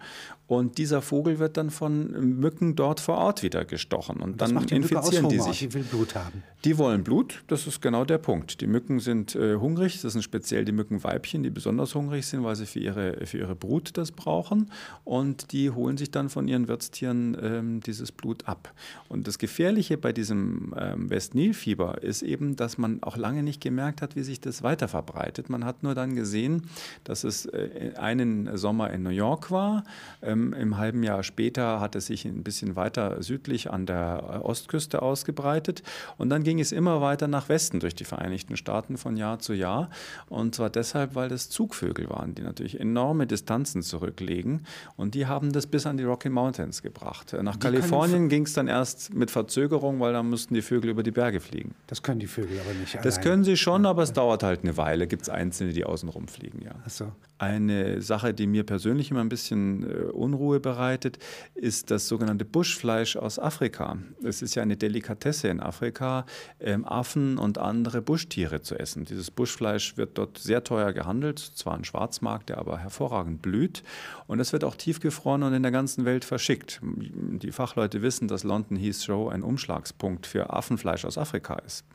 [0.52, 4.18] Und dieser Vogel wird dann von Mücken dort vor Ort wieder gestochen.
[4.18, 5.60] Und, und dann infizieren die sich.
[5.60, 6.44] Die will Blut haben.
[6.66, 7.42] Die wollen Blut.
[7.48, 8.60] Das ist genau der Punkt.
[8.60, 10.02] Die Mücken sind äh, hungrig.
[10.02, 13.56] Das sind speziell die Mückenweibchen, die besonders hungrig sind, weil sie für ihre, für ihre
[13.56, 14.70] Brut das brauchen.
[15.06, 18.74] Und die holen sich dann von ihren Wirtstieren ähm, dieses Blut ab.
[19.08, 24.02] Und das Gefährliche bei diesem ähm, West-Nil-Fieber ist eben, dass man auch lange nicht gemerkt
[24.02, 25.50] hat, wie sich das weiter verbreitet.
[25.50, 26.68] Man hat nur dann gesehen,
[27.06, 29.86] dass es äh, einen Sommer in New York war.
[30.22, 34.38] Ähm, Im halben Jahr später hat es sich ein bisschen weiter südlich an der äh,
[34.38, 35.84] Ostküste ausgebreitet.
[36.18, 39.54] Und dann ging es immer weiter nach Westen durch die Vereinigten Staaten von Jahr zu
[39.54, 39.90] Jahr.
[40.30, 44.66] Und zwar deshalb, weil das Zugvögel waren, die natürlich enorme Distanzen zurücklegen.
[44.96, 47.36] Und die haben das bis an die Rocky Mountains gebracht.
[47.42, 51.12] Nach Kalifornien ging es dann erst mit Verzögerung, weil dann mussten die Vögel über die
[51.12, 51.76] Berge fliegen.
[51.88, 52.96] Das können die Vögel aber nicht.
[53.04, 53.24] Das allein.
[53.24, 55.08] können sie schon, aber es dauert halt eine Weile.
[55.08, 56.72] Gibt es einzelne, die außenrum fliegen, ja.
[56.86, 57.12] Ach so.
[57.38, 61.20] Eine Sache, die mir persönlich immer ein bisschen äh, Unruhe bereitet,
[61.56, 63.98] ist das sogenannte Buschfleisch aus Afrika.
[64.24, 66.26] Es ist ja eine Delikatesse in Afrika,
[66.62, 69.04] ähm, Affen und andere Buschtiere zu essen.
[69.04, 73.84] Dieses Buschfleisch wird dort sehr teuer gehandelt, zwar ein Schwarzmarkt, der aber hervorragend blüht.
[74.28, 76.80] Und es wird auch tiefgefroren und in der ganzen Welt verschickt.
[76.82, 81.86] Die Fachleute wissen, dass London Heathrow ein Umschlagspunkt für Affenfleisch aus Afrika ist.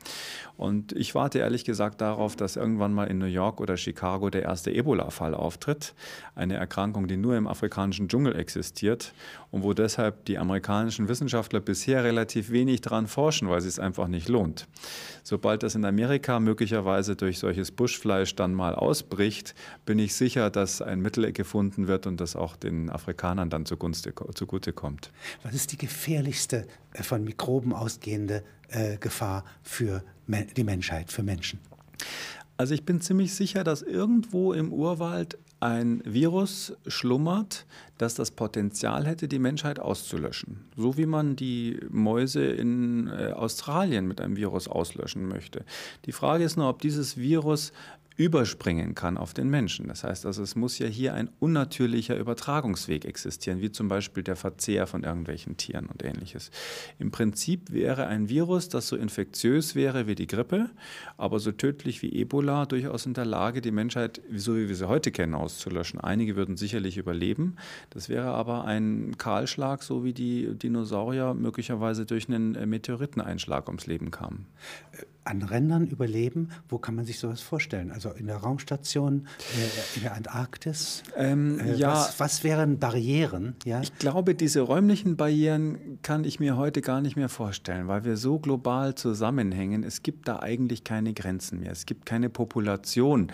[0.57, 4.43] Und ich warte ehrlich gesagt darauf, dass irgendwann mal in New York oder Chicago der
[4.43, 5.95] erste Ebola-Fall auftritt.
[6.35, 9.13] Eine Erkrankung, die nur im afrikanischen Dschungel existiert
[9.51, 14.07] und wo deshalb die amerikanischen Wissenschaftler bisher relativ wenig daran forschen, weil es sich einfach
[14.07, 14.67] nicht lohnt.
[15.23, 20.81] Sobald das in Amerika möglicherweise durch solches Buschfleisch dann mal ausbricht, bin ich sicher, dass
[20.81, 25.11] ein Mittel gefunden wird und das auch den Afrikanern dann zugunste, zugute kommt.
[25.43, 31.59] Was ist die gefährlichste äh, von Mikroben ausgehende äh, Gefahr für die Menschheit, für Menschen?
[32.57, 37.65] Also ich bin ziemlich sicher, dass irgendwo im Urwald ein Virus schlummert,
[37.97, 40.65] das das Potenzial hätte, die Menschheit auszulöschen.
[40.75, 45.65] So wie man die Mäuse in äh, Australien mit einem Virus auslöschen möchte.
[46.05, 47.73] Die Frage ist nur, ob dieses Virus
[48.17, 49.87] überspringen kann auf den Menschen.
[49.87, 54.35] Das heißt also, es muss ja hier ein unnatürlicher Übertragungsweg existieren, wie zum Beispiel der
[54.35, 56.49] Verzehr von irgendwelchen Tieren und ähnliches.
[56.97, 60.71] Im Prinzip wäre ein Virus, das so infektiös wäre wie die Grippe,
[61.15, 64.87] aber so tödlich wie Ebola, durchaus in der Lage, die Menschheit, so wie wir sie
[64.87, 66.01] heute kennen, auszulöschen.
[66.01, 67.55] Einige würden sicherlich überleben.
[67.91, 74.09] Das wäre aber ein Kahlschlag, so wie die Dinosaurier möglicherweise durch einen Meteoriteneinschlag ums Leben
[74.09, 74.47] kamen.
[75.27, 76.49] An Rändern überleben?
[76.67, 77.91] Wo kann man sich sowas vorstellen?
[77.91, 81.03] Also in der Raumstation, äh, in der Antarktis?
[81.15, 83.55] Ähm, äh, ja, was, was, wären Barrieren?
[83.65, 83.81] Ja?
[83.81, 88.17] Ich glaube, diese räumlichen Barrieren kann ich mir heute gar nicht mehr vorstellen, weil wir
[88.17, 89.83] so global zusammenhängen.
[89.83, 91.71] Es gibt da eigentlich keine Grenzen mehr.
[91.71, 93.31] Es gibt keine Population,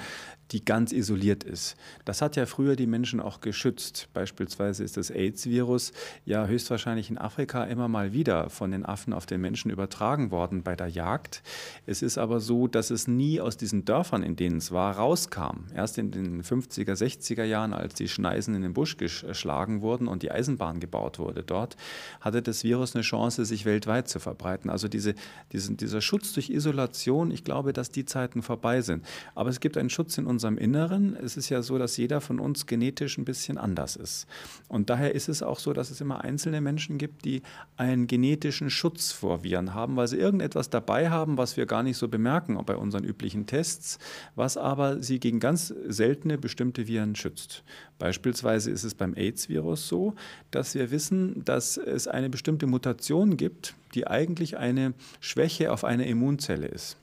[0.52, 1.76] die ganz isoliert ist.
[2.06, 4.10] Das hat ja früher die Menschen auch geschützt.
[4.14, 5.94] Beispielsweise ist das AIDS-Virus
[6.26, 10.64] ja höchstwahrscheinlich in Afrika immer mal wieder von den Affen auf den Menschen übertragen worden
[10.64, 11.42] bei der Jagd.
[11.86, 15.66] Es ist aber so, dass es nie aus diesen Dörfern, in denen es war, rauskam.
[15.74, 20.24] Erst in den 50er, 60er Jahren, als die Schneisen in den Busch geschlagen wurden und
[20.24, 21.78] die Eisenbahn gebaut wurde dort,
[22.22, 24.70] hatte das Virus eine Chance, sich weltweit zu verbreiten.
[24.70, 25.16] Also diese,
[25.52, 29.06] diesen, dieser Schutz durch Isolation, ich glaube, dass die Zeiten vorbei sind.
[29.36, 31.16] Aber es gibt einen Schutz in unserem Inneren.
[31.16, 34.28] Es ist ja so, dass jeder von uns genetisch ein bisschen anders ist.
[34.68, 37.44] Und daher ist es auch so, dass es immer einzelne Menschen gibt, die
[37.78, 41.98] einen genetischen Schutz vor Viren haben, weil sie irgendetwas dabei haben, was wir gar nicht
[41.98, 44.00] so bemerken bei unseren üblichen Tests,
[44.36, 47.64] was aber sie gegen ganz seltene bestimmte Viren schützt.
[48.04, 50.14] Beispielsweise ist es beim AIDS-Virus so,
[50.52, 56.06] dass wir wissen, dass es eine bestimmte Mutation gibt, die eigentlich eine Schwäche auf einer
[56.06, 56.98] Immunzelle ist.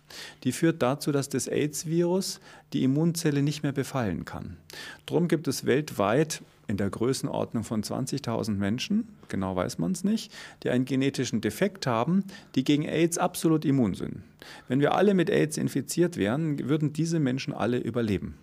[0.44, 2.40] Die führt dazu, dass das AIDS-Virus
[2.74, 4.58] die Immunzelle nicht mehr befallen kann.
[5.06, 10.30] Darum gibt es weltweit in der Größenordnung von 20.000 Menschen, genau weiß man es nicht,
[10.64, 14.22] die einen genetischen Defekt haben, die gegen AIDS absolut immun sind.
[14.68, 18.34] Wenn wir alle mit AIDS infiziert wären, würden diese Menschen alle überleben.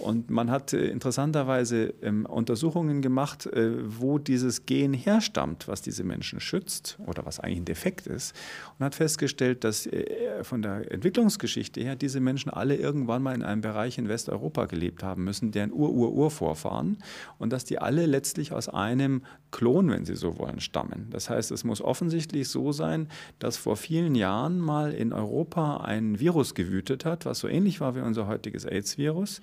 [0.00, 6.04] Und man hat äh, interessanterweise ähm, Untersuchungen gemacht, äh, wo dieses Gen herstammt, was diese
[6.04, 8.34] Menschen schützt oder was eigentlich ein Defekt ist,
[8.78, 13.42] und hat festgestellt, dass äh, von der Entwicklungsgeschichte her diese Menschen alle irgendwann mal in
[13.42, 16.98] einem Bereich in Westeuropa gelebt haben müssen, deren Ur-Ur-Urvorfahren,
[17.38, 21.08] und dass die alle letztlich aus einem Klon, wenn Sie so wollen, stammen.
[21.10, 23.08] Das heißt, es muss offensichtlich so sein,
[23.38, 27.94] dass vor vielen Jahren mal in Europa ein Virus gewütet hat, was so ähnlich war
[27.96, 29.40] wie unser heutiges AIDS-Virus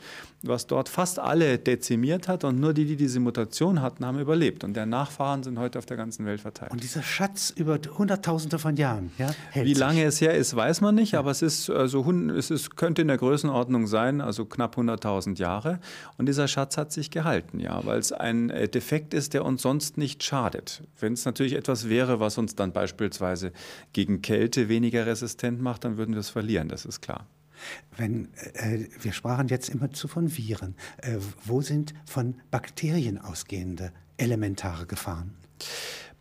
[0.47, 4.63] was dort fast alle dezimiert hat und nur die, die diese Mutation hatten, haben überlebt.
[4.63, 6.71] Und deren Nachfahren sind heute auf der ganzen Welt verteilt.
[6.71, 10.95] Und dieser Schatz über Hunderttausende von Jahren, ja, Wie lange es her ist, weiß man
[10.95, 11.19] nicht, ja.
[11.19, 15.79] aber es ist also es ist, könnte in der Größenordnung sein, also knapp 100.000 Jahre.
[16.17, 19.61] Und dieser Schatz hat sich gehalten, ja, weil es ein äh, Defekt ist, der uns
[19.61, 20.83] sonst nicht schadet.
[20.99, 23.51] Wenn es natürlich etwas wäre, was uns dann beispielsweise
[23.93, 27.25] gegen Kälte weniger resistent macht, dann würden wir es verlieren, das ist klar.
[27.95, 30.75] Wenn, äh, wir sprachen jetzt immer zu von Viren.
[30.97, 35.35] Äh, wo sind von Bakterien ausgehende elementare Gefahren?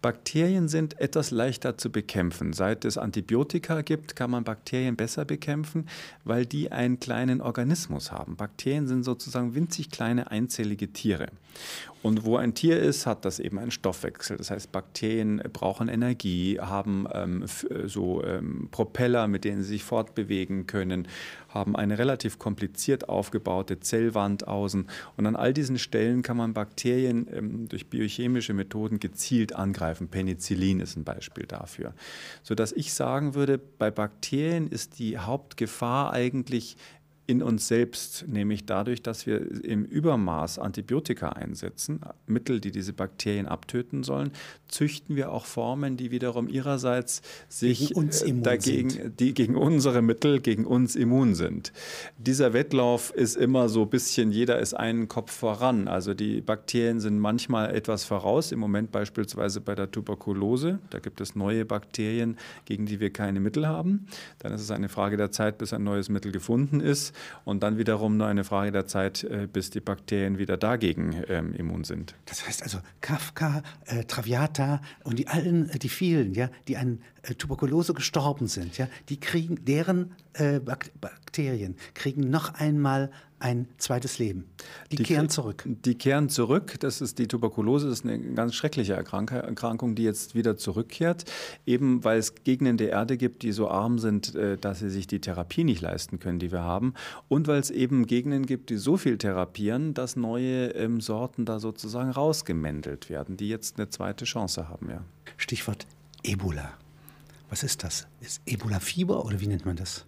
[0.03, 2.53] Bakterien sind etwas leichter zu bekämpfen.
[2.53, 5.89] Seit es Antibiotika gibt, kann man Bakterien besser bekämpfen,
[6.23, 8.37] weil die einen kleinen Organismus haben.
[8.37, 11.27] Bakterien sind sozusagen winzig kleine einzellige Tiere.
[12.03, 14.37] Und wo ein Tier ist, hat das eben einen Stoffwechsel.
[14.37, 19.83] Das heißt, Bakterien brauchen Energie, haben ähm, äh, so ähm, Propeller, mit denen sie sich
[19.83, 21.09] fortbewegen können,
[21.49, 24.87] haben eine relativ kompliziert aufgebaute Zellwand außen.
[25.17, 30.09] Und an all diesen Stellen kann man Bakterien ähm, durch biochemische Methoden gezielt angreifen.
[30.09, 31.95] Penicillin ist ein Beispiel dafür.
[32.43, 36.77] Sodass ich sagen würde, bei Bakterien ist die Hauptgefahr eigentlich
[37.27, 43.47] in uns selbst, nämlich dadurch, dass wir im Übermaß Antibiotika einsetzen, Mittel, die diese Bakterien
[43.47, 44.31] abtöten sollen,
[44.69, 49.21] züchten wir auch Formen, die wiederum ihrerseits sich gegen äh, dagegen, sind.
[49.21, 51.73] die gegen unsere Mittel, gegen uns immun sind.
[52.17, 55.89] Dieser Wettlauf ist immer so ein bisschen, jeder ist einen Kopf voran.
[55.89, 60.79] Also die Bakterien sind manchmal etwas voraus, im Moment beispielsweise bei der Tuberkulose.
[60.91, 62.37] Da gibt es neue Bakterien,
[62.67, 64.07] gegen die wir keine Mittel haben.
[64.39, 67.79] Dann ist es eine Frage der Zeit, bis ein neues Mittel gefunden ist und dann
[67.79, 72.15] wiederum nur eine Frage der Zeit, äh, bis die Bakterien wieder dagegen ähm, immun sind.
[72.27, 77.01] Das heißt also Kafka, äh, Traviata und die allen, äh, die vielen, ja, die an
[77.23, 84.19] äh, Tuberkulose gestorben sind, ja, die kriegen, deren äh, Bakterien kriegen noch einmal ein zweites
[84.19, 84.47] Leben.
[84.91, 85.65] Die, die, kehren zurück.
[85.67, 86.77] Die kehren zurück.
[86.81, 91.25] Das ist die Tuberkulose, das ist eine ganz schreckliche Erkrankung, die jetzt wieder zurückkehrt,
[91.67, 95.07] eben weil es Gegenden der Erde gibt, die so arm sind, äh, dass sie sich
[95.07, 96.95] die Therapie nicht leisten können, die wir haben,
[97.29, 101.61] und weil es eben Gegenden gibt, die so viel therapieren, dass neue ähm, Sorten da
[101.61, 104.89] sozusagen rausgemändelt werden, die jetzt eine zweite Chance haben.
[104.89, 105.05] Ja.
[105.37, 105.87] Stichwort
[106.23, 106.73] Ebola.
[107.49, 108.09] Was ist das?
[108.21, 110.05] Ist Ebola-Fieber oder wie nennt man das?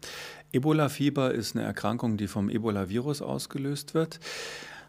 [0.52, 4.18] Ebola-Fieber ist eine Erkrankung, die vom Ebola-Virus ausgelöst wird.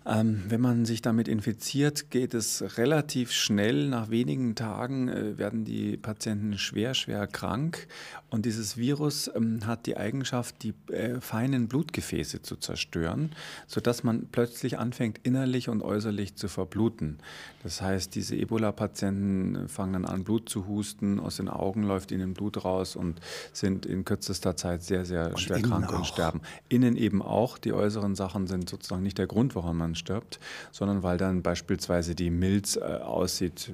[0.09, 3.87] Ähm, wenn man sich damit infiziert, geht es relativ schnell.
[3.89, 7.87] Nach wenigen Tagen äh, werden die Patienten schwer, schwer krank.
[8.31, 13.31] Und dieses Virus ähm, hat die Eigenschaft, die äh, feinen Blutgefäße zu zerstören,
[13.67, 17.19] sodass man plötzlich anfängt, innerlich und äußerlich zu verbluten.
[17.61, 22.33] Das heißt, diese Ebola-Patienten fangen dann an, Blut zu husten, aus den Augen läuft ihnen
[22.33, 23.19] Blut raus und
[23.51, 25.99] sind in kürzester Zeit sehr, sehr und schwer krank auch.
[25.99, 26.41] und sterben.
[26.67, 27.57] Innen eben auch.
[27.57, 30.39] Die äußeren Sachen sind sozusagen nicht der Grund, warum man stirbt,
[30.71, 33.73] sondern weil dann beispielsweise die Milz äh, aussieht,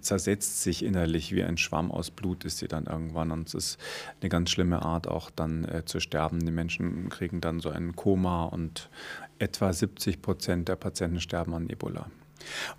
[0.00, 3.30] zersetzt sich innerlich wie ein Schwamm aus Blut, ist sie dann irgendwann.
[3.30, 3.78] Und es ist
[4.20, 6.44] eine ganz schlimme Art, auch dann äh, zu sterben.
[6.44, 8.90] Die Menschen kriegen dann so ein Koma und
[9.38, 12.10] etwa 70 Prozent der Patienten sterben an Ebola.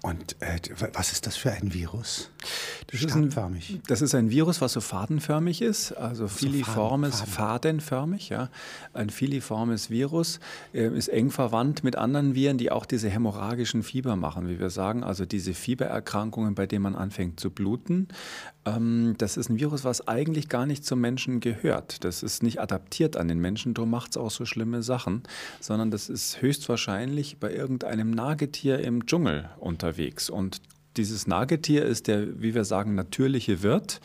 [0.02, 0.60] Und äh,
[0.94, 2.30] was ist das für ein Virus?
[2.88, 3.34] Das ist ein,
[3.88, 8.50] das ist ein Virus, was so fadenförmig ist, also filiformes, so faden, fadenförmig, ja.
[8.94, 10.40] Ein filiformes Virus
[10.74, 14.70] äh, ist eng verwandt mit anderen Viren, die auch diese hämorrhagischen Fieber machen, wie wir
[14.70, 18.08] sagen, also diese Fiebererkrankungen, bei denen man anfängt zu bluten.
[18.66, 22.04] Ähm, das ist ein Virus, was eigentlich gar nicht zum Menschen gehört.
[22.04, 25.24] Das ist nicht adaptiert an den Menschen, darum macht es auch so schlimme Sachen,
[25.60, 30.30] sondern das ist höchstwahrscheinlich bei irgendeinem Nagetier im Dschungel unterwegs.
[30.30, 30.62] Und
[30.98, 34.02] dieses Nagetier ist der, wie wir sagen, natürliche Wirt.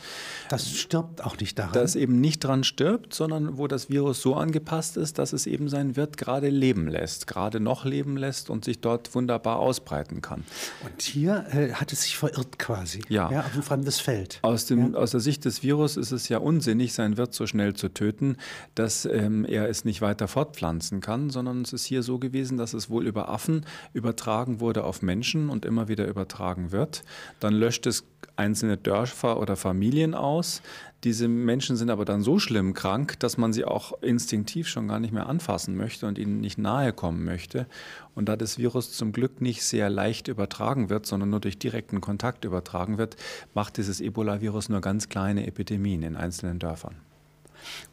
[0.49, 1.73] Das stirbt auch nicht daran.
[1.73, 5.69] Das eben nicht dran stirbt, sondern wo das Virus so angepasst ist, dass es eben
[5.69, 10.43] seinen Wirt gerade leben lässt, gerade noch leben lässt und sich dort wunderbar ausbreiten kann.
[10.83, 13.01] Und hier äh, hat es sich verirrt quasi.
[13.09, 13.31] Ja.
[13.31, 14.39] ja auf ein fremdes Feld.
[14.41, 14.99] Aus, dem, ja.
[14.99, 18.37] aus der Sicht des Virus ist es ja unsinnig, seinen Wirt so schnell zu töten,
[18.75, 22.73] dass ähm, er es nicht weiter fortpflanzen kann, sondern es ist hier so gewesen, dass
[22.73, 27.03] es wohl über Affen übertragen wurde auf Menschen und immer wieder übertragen wird wird.
[27.39, 28.03] Dann löscht es
[28.35, 30.61] einzelne Dörfer oder Familien aus.
[31.03, 34.99] Diese Menschen sind aber dann so schlimm krank, dass man sie auch instinktiv schon gar
[34.99, 37.67] nicht mehr anfassen möchte und ihnen nicht nahe kommen möchte.
[38.15, 41.99] Und da das Virus zum Glück nicht sehr leicht übertragen wird, sondern nur durch direkten
[41.99, 43.17] Kontakt übertragen wird,
[43.53, 46.95] macht dieses Ebola-Virus nur ganz kleine Epidemien in einzelnen Dörfern.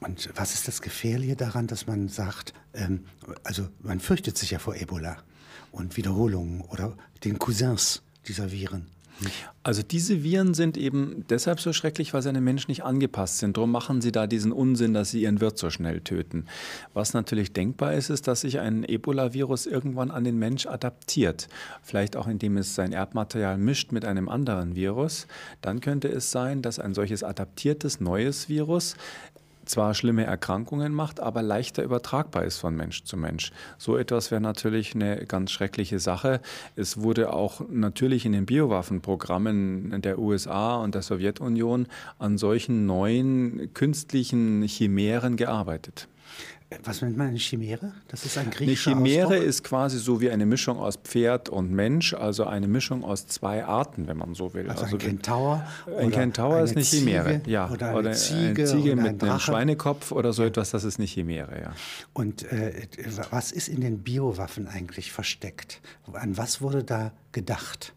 [0.00, 3.04] Und was ist das Gefährliche daran, dass man sagt, ähm,
[3.44, 5.16] also man fürchtet sich ja vor Ebola
[5.72, 8.86] und Wiederholungen oder den Cousins dieser Viren.
[9.62, 13.38] Also diese Viren sind eben deshalb so schrecklich, weil sie an den Menschen nicht angepasst
[13.38, 13.56] sind.
[13.56, 16.46] Darum machen sie da diesen Unsinn, dass sie ihren Wirt so schnell töten.
[16.94, 21.48] Was natürlich denkbar ist, ist, dass sich ein Ebola-Virus irgendwann an den Mensch adaptiert.
[21.82, 25.26] Vielleicht auch indem es sein Erbmaterial mischt mit einem anderen Virus.
[25.60, 28.96] Dann könnte es sein, dass ein solches adaptiertes neues Virus
[29.70, 33.52] zwar schlimme Erkrankungen macht, aber leichter übertragbar ist von Mensch zu Mensch.
[33.78, 36.40] So etwas wäre natürlich eine ganz schreckliche Sache.
[36.76, 41.86] Es wurde auch natürlich in den Biowaffenprogrammen der USA und der Sowjetunion
[42.18, 46.08] an solchen neuen künstlichen Chimären gearbeitet.
[46.84, 47.92] Was nennt man eine Chimäre?
[48.06, 49.42] Das ist ein griechischer Eine Chimäre Ausdruck?
[49.42, 53.64] ist quasi so wie eine Mischung aus Pferd und Mensch, also eine Mischung aus zwei
[53.64, 54.70] Arten, wenn man so will.
[54.70, 55.64] Also, also ein Kentaur?
[55.98, 57.68] Ein Kentaur ist eine Chimäre, Ziege, ja.
[57.68, 61.00] Oder eine, oder Ziege, eine Ziege mit ein einem Schweinekopf oder so etwas, das ist
[61.00, 61.72] eine Chimäre, ja.
[62.12, 62.86] Und äh,
[63.30, 65.80] was ist in den Biowaffen eigentlich versteckt?
[66.12, 67.94] An was wurde da gedacht?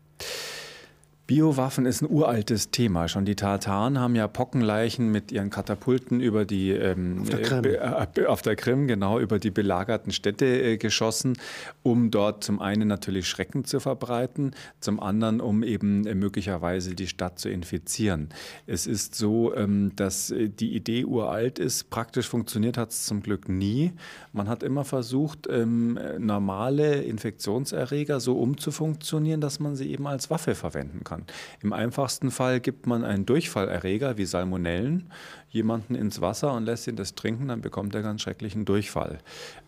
[1.26, 3.08] Biowaffen ist ein uraltes Thema.
[3.08, 7.64] Schon die Tataren haben ja Pockenleichen mit ihren Katapulten über die ähm, auf, der Krim.
[7.64, 11.38] Äh, auf der Krim, genau, über die belagerten Städte äh, geschossen,
[11.82, 17.08] um dort zum einen natürlich Schrecken zu verbreiten, zum anderen um eben äh, möglicherweise die
[17.08, 18.28] Stadt zu infizieren.
[18.68, 21.90] Es ist so, ähm, dass äh, die Idee uralt ist.
[21.90, 23.94] Praktisch funktioniert hat es zum Glück nie.
[24.34, 30.54] Man hat immer versucht, ähm, normale Infektionserreger so umzufunktionieren, dass man sie eben als Waffe
[30.54, 31.26] verwenden kann kann.
[31.62, 35.12] Im einfachsten Fall gibt man einen Durchfallerreger wie Salmonellen
[35.54, 39.20] jemanden ins Wasser und lässt ihn das trinken, dann bekommt er ganz schrecklichen Durchfall.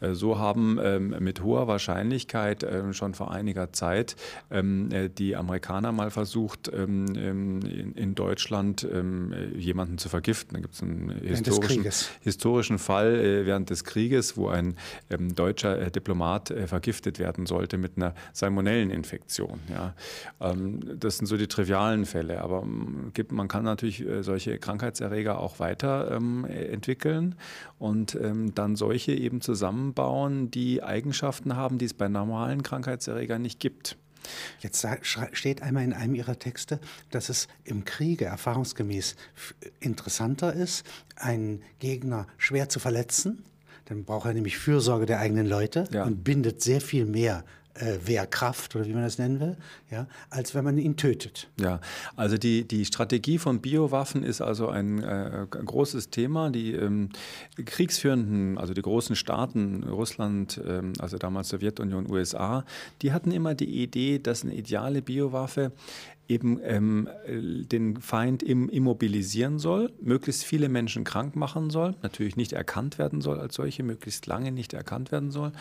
[0.01, 4.15] Äh, so haben ähm, mit hoher Wahrscheinlichkeit ähm, schon vor einiger Zeit
[4.49, 8.87] ähm, äh, die Amerikaner mal versucht, in Deutschland
[9.55, 10.55] jemanden zu vergiften.
[10.55, 11.85] Da gibt es einen historischen,
[12.21, 14.75] historischen Fall äh, während des Krieges, wo ein
[15.35, 19.59] deutscher Diplomat vergiftet werden sollte mit einer Salmonelleninfektion.
[20.39, 27.25] Das sind so die trivialen Fälle, aber man kann natürlich solche Krankheitserreger auch weiter weiterentwickeln
[27.25, 27.37] ähm,
[27.79, 33.59] und ähm, dann solche eben zusammenbauen, die Eigenschaften haben, die es bei normalen Krankheitserregern nicht
[33.59, 33.97] gibt.
[34.59, 34.87] Jetzt
[35.33, 36.79] steht einmal in einem Ihrer Texte,
[37.11, 39.15] dass es im Kriege erfahrungsgemäß
[39.79, 40.83] interessanter ist,
[41.15, 43.43] einen Gegner schwer zu verletzen.
[43.85, 46.05] Dann braucht er nämlich Fürsorge der eigenen Leute ja.
[46.05, 49.57] und bindet sehr viel mehr äh, Wehrkraft oder wie man das nennen will,
[49.91, 51.49] ja, als wenn man ihn tötet.
[51.59, 51.81] Ja,
[52.15, 56.49] also die, die Strategie von Biowaffen ist also ein, äh, großes Thema.
[56.49, 57.09] Die ähm,
[57.63, 62.63] kriegsführenden, also die großen Staaten, Russland, ähm, also damals Sowjetunion, USA,
[63.01, 65.71] die hatten immer die Idee, dass eine ideale Biowaffe
[66.27, 72.53] eben ähm, den Feind im, immobilisieren soll, möglichst viele Menschen krank machen soll, natürlich nicht
[72.53, 75.51] erkannt werden soll als solche, möglichst lange nicht erkannt werden soll,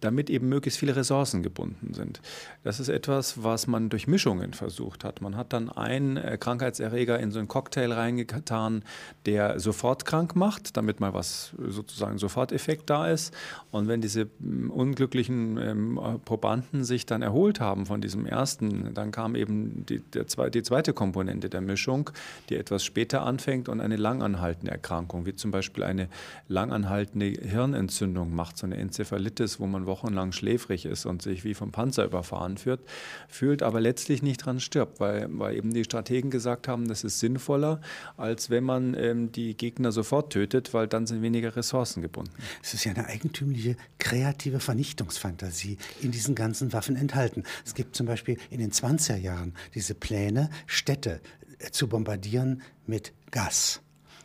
[0.00, 2.20] damit eben möglichst viele Ressourcen gebunden sind.
[2.64, 5.20] Das ist etwas, was man durch Mischungen versucht hat.
[5.20, 8.82] Man hat dann einen äh, Krankheitserreger in so einen Cocktail reingetan,
[9.26, 13.32] der sofort krank macht, damit mal was sozusagen Soforteffekt da ist.
[13.70, 19.12] Und wenn diese mm, unglücklichen ähm, Probanden sich dann erholt haben von diesem ersten, dann
[19.12, 22.10] kam eben die der, die zweite Komponente der Mischung,
[22.48, 26.08] die etwas später anfängt und eine langanhaltende Erkrankung, wie zum Beispiel eine
[26.48, 31.72] langanhaltende Hirnentzündung macht, so eine Enzephalitis, wo man wochenlang schläfrig ist und sich wie vom
[31.72, 32.80] Panzer überfahren führt,
[33.28, 37.20] fühlt, aber letztlich nicht dran stirbt, weil, weil eben die Strategen gesagt haben, das ist
[37.20, 37.80] sinnvoller,
[38.16, 42.32] als wenn man ähm, die Gegner sofort tötet, weil dann sind weniger Ressourcen gebunden.
[42.62, 47.44] Es ist ja eine eigentümliche kreative Vernichtungsfantasie in diesen ganzen Waffen enthalten.
[47.64, 51.20] Es gibt zum Beispiel in den 20er Jahren diese Pläne, Städte
[51.58, 53.80] äh, zu bombardieren mit Gas,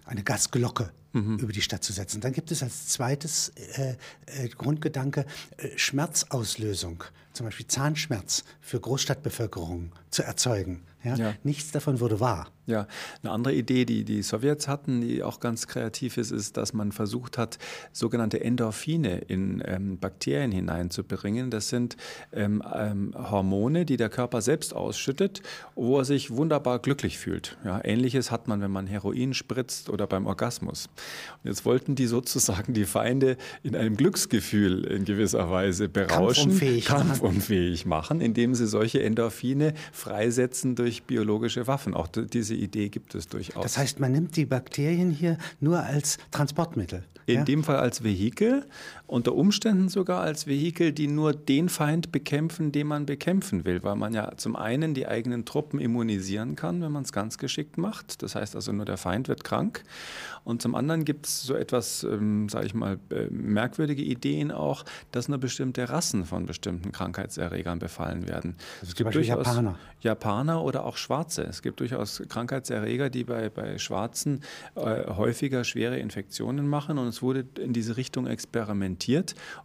[0.06, 1.38] eine Gasglocke mhm.
[1.38, 2.22] über die Stadt zu setzen.
[2.22, 3.96] Dann gibt es als zweites äh,
[4.26, 5.26] äh, Grundgedanke
[5.58, 7.04] äh, Schmerzauslösung,
[7.34, 10.84] zum Beispiel Zahnschmerz für Großstadtbevölkerung zu erzeugen.
[11.04, 11.16] Ja?
[11.16, 11.34] ja?
[11.44, 12.48] Nichts davon wurde wahr.
[12.66, 12.88] Ja,
[13.22, 16.94] eine andere Idee, die die Sowjets hatten, die auch ganz kreativ ist, ist, dass man
[16.94, 17.58] versucht hat,
[17.92, 21.50] sogenannte Endorphine in ähm, Bakterien hineinzubringen.
[21.50, 21.98] Das sind
[22.32, 25.42] ähm, ähm, Hormone, die der Körper selbst ausschüttet,
[25.76, 27.58] wo er sich wunderbar glücklich fühlt.
[27.66, 30.88] Ja, Ähnliches hat man, wenn man Heroin spritzt oder beim Orgasmus.
[31.44, 36.86] Und jetzt wollten die sozusagen die Feinde in einem Glücksgefühl in gewisser Weise berauschen, kampfunfähig,
[36.86, 41.96] kampfunfähig machen, indem sie solche Endorphine freisetzen durch biologische Waffen.
[41.96, 43.64] Auch diese diese Idee gibt es durchaus.
[43.64, 47.04] Das heißt, man nimmt die Bakterien hier nur als Transportmittel.
[47.26, 47.44] In ja?
[47.44, 48.66] dem Fall als Vehikel,
[49.14, 53.96] unter Umständen sogar als Vehikel, die nur den Feind bekämpfen, den man bekämpfen will, weil
[53.96, 58.24] man ja zum einen die eigenen Truppen immunisieren kann, wenn man es ganz geschickt macht.
[58.24, 59.84] Das heißt also nur der Feind wird krank.
[60.44, 64.84] Und zum anderen gibt es so etwas, ähm, sage ich mal, äh, merkwürdige Ideen auch,
[65.12, 68.56] dass nur bestimmte Rassen von bestimmten Krankheitserregern befallen werden.
[68.82, 69.78] Also es gibt durchaus Japaner.
[70.02, 71.44] Japaner oder auch Schwarze.
[71.44, 74.42] Es gibt durchaus Krankheitserreger, die bei, bei Schwarzen
[74.74, 76.98] äh, häufiger schwere Infektionen machen.
[76.98, 79.03] Und es wurde in diese Richtung experimentiert,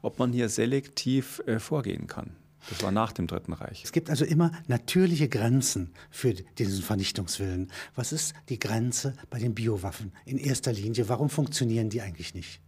[0.02, 2.36] ob man hier selektiv äh, vorgehen kann.
[2.70, 3.82] Das war nach dem Dritten Reich.
[3.84, 7.70] Es gibt also immer natürliche Grenzen für diesen Vernichtungswillen.
[7.94, 11.08] Was ist die Grenze bei den Biowaffen in erster Linie?
[11.08, 12.60] Warum funktionieren die eigentlich nicht?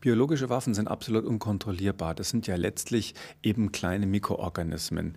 [0.00, 2.14] Biologische Waffen sind absolut unkontrollierbar.
[2.14, 5.16] Das sind ja letztlich eben kleine Mikroorganismen.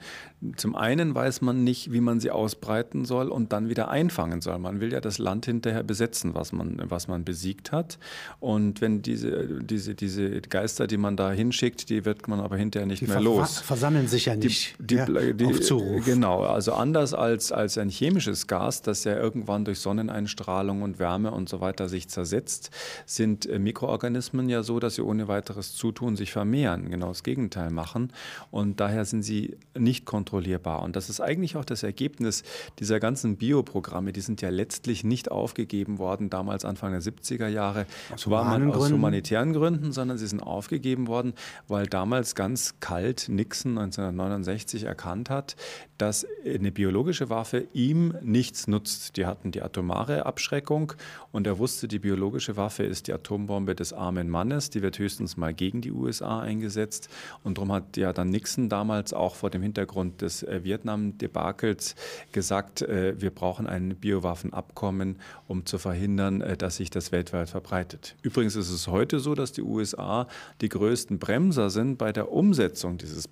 [0.56, 4.60] Zum einen weiß man nicht, wie man sie ausbreiten soll und dann wieder einfangen soll.
[4.60, 7.98] Man will ja das Land hinterher besetzen, was man, was man besiegt hat.
[8.40, 12.86] Und wenn diese, diese, diese Geister, die man da hinschickt, die wird man aber hinterher
[12.86, 13.60] nicht die mehr los.
[13.60, 16.06] Versammeln sich ja nicht die, die, die, auf Zuruf.
[16.06, 21.32] Genau, also anders als, als ein chemisches Gas, das ja irgendwann durch Sonneneinstrahlung und Wärme
[21.32, 22.72] und so weiter sich zersetzt,
[23.06, 27.72] sind äh, Mikroorganismen ja so, dass sie ohne weiteres Zutun sich vermehren, genau das Gegenteil
[27.72, 28.12] machen.
[28.52, 30.82] Und daher sind sie nicht kontrollierbar.
[30.82, 32.44] Und das ist eigentlich auch das Ergebnis
[32.80, 34.14] dieser ganzen Bioprogramme.
[34.14, 38.72] Die sind ja letztlich nicht aufgegeben worden, damals Anfang der 70er Jahre, aus, war man
[38.72, 41.34] aus humanitären Gründen, sondern sie sind aufgegeben worden,
[41.68, 45.56] weil damals ganz kalt Nixon 1969 erkannt hat,
[45.98, 49.18] dass eine biologische Waffe ihm nichts nutzt.
[49.18, 50.94] Die hatten die atomare Abschreckung
[51.32, 55.38] und er wusste, die biologische Waffe ist die Atombombe des armen Mannes, die wird höchstens
[55.38, 57.10] mal gegen die USA eingesetzt.
[57.44, 61.96] Und darum hat ja dann Nixon damals auch vor dem Hintergrund des äh, Vietnam-Debakels
[62.32, 68.16] gesagt, äh, wir brauchen ein Biowaffenabkommen, um zu verhindern, äh, dass sich das weltweit verbreitet.
[68.22, 70.28] Übrigens ist es heute so, dass die USA
[70.62, 73.28] die größten Bremser sind bei der Umsetzung dieses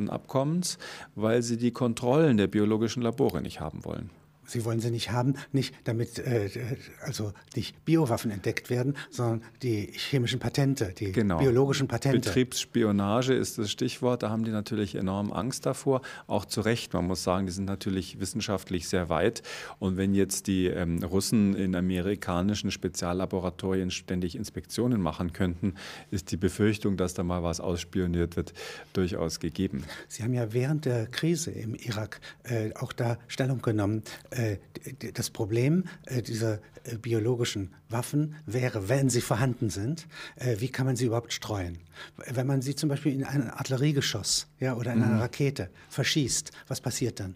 [0.00, 0.78] Biowaffenabkommens,
[1.14, 4.10] weil sie die Kontrollen der biologischen Labore nicht haben wollen.
[4.50, 6.50] Sie wollen sie nicht haben, nicht damit äh,
[7.02, 11.38] also nicht Biowaffen entdeckt werden, sondern die chemischen Patente, die genau.
[11.38, 12.18] biologischen Patente.
[12.18, 14.24] Betriebsspionage ist das Stichwort.
[14.24, 16.02] Da haben die natürlich enorm Angst davor.
[16.26, 16.92] Auch zu Recht.
[16.94, 19.42] Man muss sagen, die sind natürlich wissenschaftlich sehr weit.
[19.78, 25.74] Und wenn jetzt die ähm, Russen in amerikanischen Speziallaboratorien ständig Inspektionen machen könnten,
[26.10, 28.52] ist die Befürchtung, dass da mal was ausspioniert wird,
[28.94, 29.84] durchaus gegeben.
[30.08, 34.02] Sie haben ja während der Krise im Irak äh, auch da Stellung genommen.
[34.30, 34.39] Äh, Äh,
[35.14, 36.58] das Problem äh, dieser äh,
[37.00, 40.06] biologischen Waffen wäre, wenn sie vorhanden sind,
[40.58, 41.78] wie kann man sie überhaupt streuen?
[42.26, 45.20] Wenn man sie zum Beispiel in ein Artilleriegeschoss ja, oder in eine mhm.
[45.20, 47.34] Rakete verschießt, was passiert dann?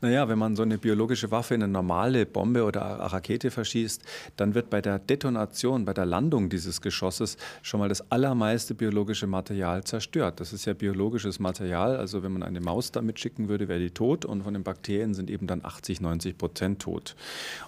[0.00, 4.02] Naja, wenn man so eine biologische Waffe in eine normale Bombe oder Rakete verschießt,
[4.36, 9.26] dann wird bei der Detonation, bei der Landung dieses Geschosses schon mal das allermeiste biologische
[9.26, 10.40] Material zerstört.
[10.40, 13.90] Das ist ja biologisches Material, also wenn man eine Maus damit schicken würde, wäre die
[13.90, 17.14] tot und von den Bakterien sind eben dann 80, 90 Prozent tot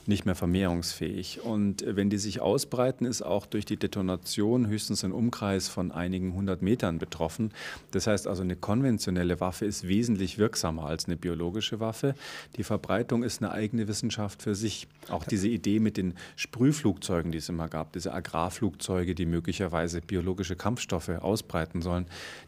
[0.00, 1.09] und nicht mehr vermehrungsfähig.
[1.42, 6.34] Und wenn die sich ausbreiten, ist auch durch die Detonation höchstens ein Umkreis von einigen
[6.34, 7.52] hundert Metern betroffen.
[7.90, 12.14] Das heißt also, eine konventionelle Waffe ist wesentlich wirksamer als eine biologische Waffe.
[12.56, 14.86] Die Verbreitung ist eine eigene Wissenschaft für sich.
[15.08, 20.56] Auch diese Idee mit den Sprühflugzeugen, die es immer gab, diese Agrarflugzeuge, die möglicherweise biologische
[20.56, 22.06] Kampfstoffe ausbreiten sollen,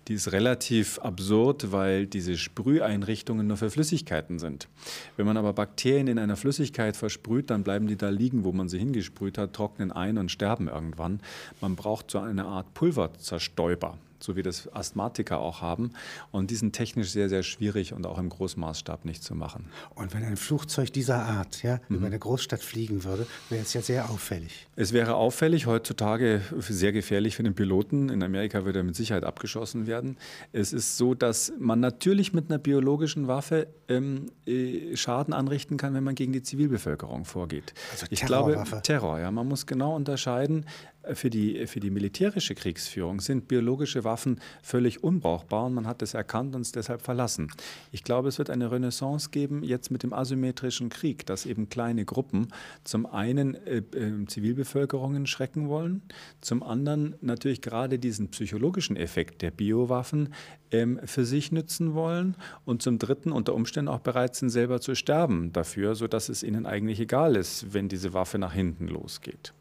[0.08, 4.68] die ist relativ absurd, weil diese Sprüheinrichtungen nur für Flüssigkeiten sind.
[5.16, 8.68] Wenn man aber Bakterien in einer Flüssigkeit versprüht, dann bleiben die da liegen, wo man
[8.68, 11.20] sie hingesprüht hat, trocknen ein und sterben irgendwann.
[11.60, 15.92] Man braucht so eine Art Pulverzerstäuber so wie das Asthmatiker auch haben.
[16.30, 19.66] Und die sind technisch sehr, sehr schwierig und auch im Großmaßstab nicht zu machen.
[19.94, 21.96] Und wenn ein Flugzeug dieser Art ja, mhm.
[21.96, 24.66] über eine Großstadt fliegen würde, wäre es ja sehr auffällig.
[24.76, 28.08] Es wäre auffällig, heutzutage sehr gefährlich für den Piloten.
[28.08, 30.16] In Amerika würde er mit Sicherheit abgeschossen werden.
[30.52, 35.94] Es ist so, dass man natürlich mit einer biologischen Waffe ähm, äh, Schaden anrichten kann,
[35.94, 37.74] wenn man gegen die Zivilbevölkerung vorgeht.
[37.90, 39.30] Also ich glaube, Terror, ja.
[39.30, 40.66] Man muss genau unterscheiden,
[41.14, 46.14] für die, für die militärische Kriegsführung sind biologische Waffen völlig unbrauchbar und man hat es
[46.14, 47.50] erkannt und es deshalb verlassen.
[47.90, 52.04] Ich glaube, es wird eine Renaissance geben jetzt mit dem asymmetrischen Krieg, dass eben kleine
[52.04, 52.48] Gruppen
[52.84, 56.02] zum einen äh, äh, Zivilbevölkerungen schrecken wollen,
[56.40, 60.34] zum anderen natürlich gerade diesen psychologischen Effekt der Biowaffen
[60.70, 64.94] ähm, für sich nützen wollen und zum dritten unter Umständen auch bereit sind, selber zu
[64.94, 69.52] sterben dafür, sodass es ihnen eigentlich egal ist, wenn diese Waffe nach hinten losgeht.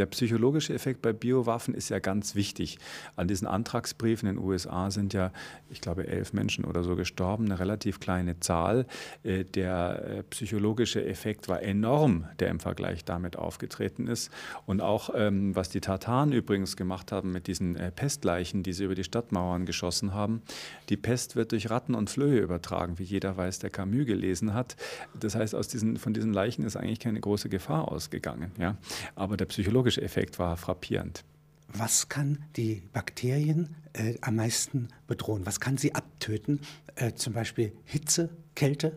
[0.00, 2.78] Der psychologische Effekt bei Biowaffen ist ja ganz wichtig.
[3.16, 5.30] An diesen Antragsbriefen in den USA sind ja,
[5.68, 8.86] ich glaube, elf Menschen oder so gestorben, eine relativ kleine Zahl.
[9.24, 14.30] Äh, der äh, psychologische Effekt war enorm, der im Vergleich damit aufgetreten ist.
[14.64, 18.84] Und auch, ähm, was die Tataren übrigens gemacht haben mit diesen äh, Pestleichen, die sie
[18.84, 20.40] über die Stadtmauern geschossen haben.
[20.88, 24.76] Die Pest wird durch Ratten und Flöhe übertragen, wie jeder weiß, der Camus gelesen hat.
[25.12, 28.52] Das heißt, aus diesen, von diesen Leichen ist eigentlich keine große Gefahr ausgegangen.
[28.58, 28.78] Ja?
[29.14, 31.24] Aber der psychologische psychologische Effekt war frappierend.
[31.68, 35.46] Was kann die Bakterien äh, am meisten bedrohen?
[35.46, 36.60] Was kann sie abtöten?
[36.96, 38.96] Äh, zum Beispiel Hitze, Kälte?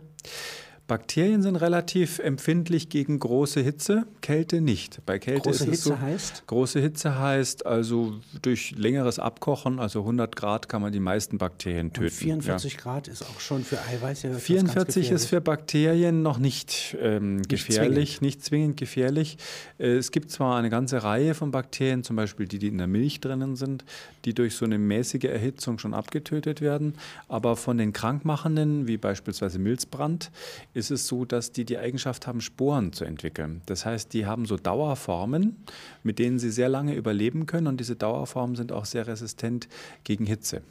[0.85, 4.99] Bakterien sind relativ empfindlich gegen große Hitze, Kälte nicht.
[5.05, 6.43] Bei Kälte große ist es Hitze so, heißt?
[6.47, 11.93] Große Hitze heißt also durch längeres Abkochen, also 100 Grad kann man die meisten Bakterien
[11.93, 12.07] töten.
[12.07, 12.79] Und 44 ja.
[12.79, 17.49] Grad ist auch schon für Eiweiß ja 44 ist für Bakterien noch nicht, ähm, nicht
[17.49, 18.21] gefährlich, zwingend.
[18.21, 19.37] nicht zwingend gefährlich.
[19.77, 22.87] Äh, es gibt zwar eine ganze Reihe von Bakterien, zum Beispiel die, die in der
[22.87, 23.85] Milch drinnen sind,
[24.25, 26.95] die durch so eine mäßige Erhitzung schon abgetötet werden,
[27.29, 30.29] aber von den krankmachenden, wie beispielsweise Milzbrand,
[30.73, 33.61] ist es so, dass die die Eigenschaft haben, Sporen zu entwickeln.
[33.65, 35.57] Das heißt, die haben so Dauerformen,
[36.03, 39.67] mit denen sie sehr lange überleben können und diese Dauerformen sind auch sehr resistent
[40.03, 40.61] gegen Hitze.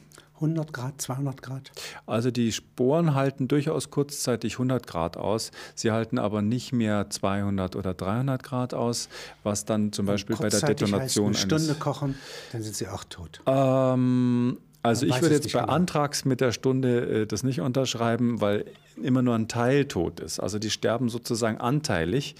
[0.43, 1.71] 100 Grad, 200 Grad?
[2.05, 5.53] Also die Sporen halten durchaus kurzzeitig 100 Grad aus.
[5.77, 9.09] Sie halten aber nicht mehr 200 oder 300 Grad aus,
[9.45, 12.17] was dann zum Beispiel bei der Detonation heißt eine Stunde kochen,
[12.51, 13.41] dann sind sie auch tot.
[13.47, 15.73] Ähm, also ich würde jetzt bei genau.
[15.73, 18.65] Antrags mit der Stunde äh, das nicht unterschreiben, weil
[18.97, 20.41] immer nur ein Teil tot ist.
[20.41, 22.35] Also die sterben sozusagen anteilig.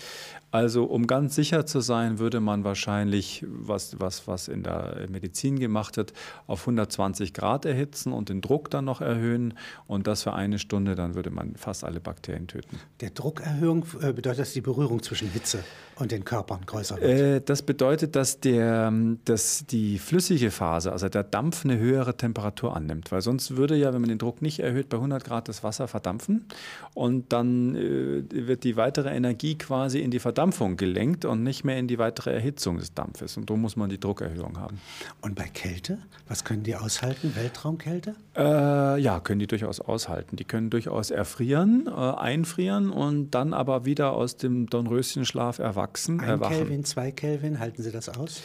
[0.53, 5.59] Also um ganz sicher zu sein, würde man wahrscheinlich, was, was, was in der Medizin
[5.59, 6.13] gemacht wird,
[6.47, 9.55] auf 120 Grad erhitzen und den Druck dann noch erhöhen
[9.87, 12.79] und das für eine Stunde, dann würde man fast alle Bakterien töten.
[13.01, 15.65] Der Druckerhöhung äh, bedeutet, dass die Berührung zwischen Hitze
[15.97, 17.11] und den Körpern größer wird?
[17.11, 18.93] Äh, das bedeutet, dass, der,
[19.25, 23.95] dass die flüssige Phase, also der Dampf, eine höhere Temperatur annimmt, weil sonst würde ja,
[23.95, 26.42] wenn man den Druck nicht erhöht, bei 100 Grad das Wasser verdampfen
[26.95, 31.79] und dann äh, wird die weitere Energie quasi in die Verdampfung gelenkt und nicht mehr
[31.79, 33.37] in die weitere Erhitzung des Dampfes.
[33.37, 34.79] Und da muss man die Druckerhöhung haben.
[35.23, 35.99] Und bei Kälte?
[36.29, 37.35] Was können die aushalten?
[37.35, 38.15] Weltraumkälte?
[38.37, 40.37] Äh, ja, können die durchaus aushalten.
[40.37, 46.21] Die können durchaus erfrieren, äh, einfrieren und dann aber wieder aus dem Dornröschenschlaf erwachsen.
[46.21, 46.57] Ein erwachen.
[46.57, 48.43] Kelvin, zwei Kelvin, halten sie das aus?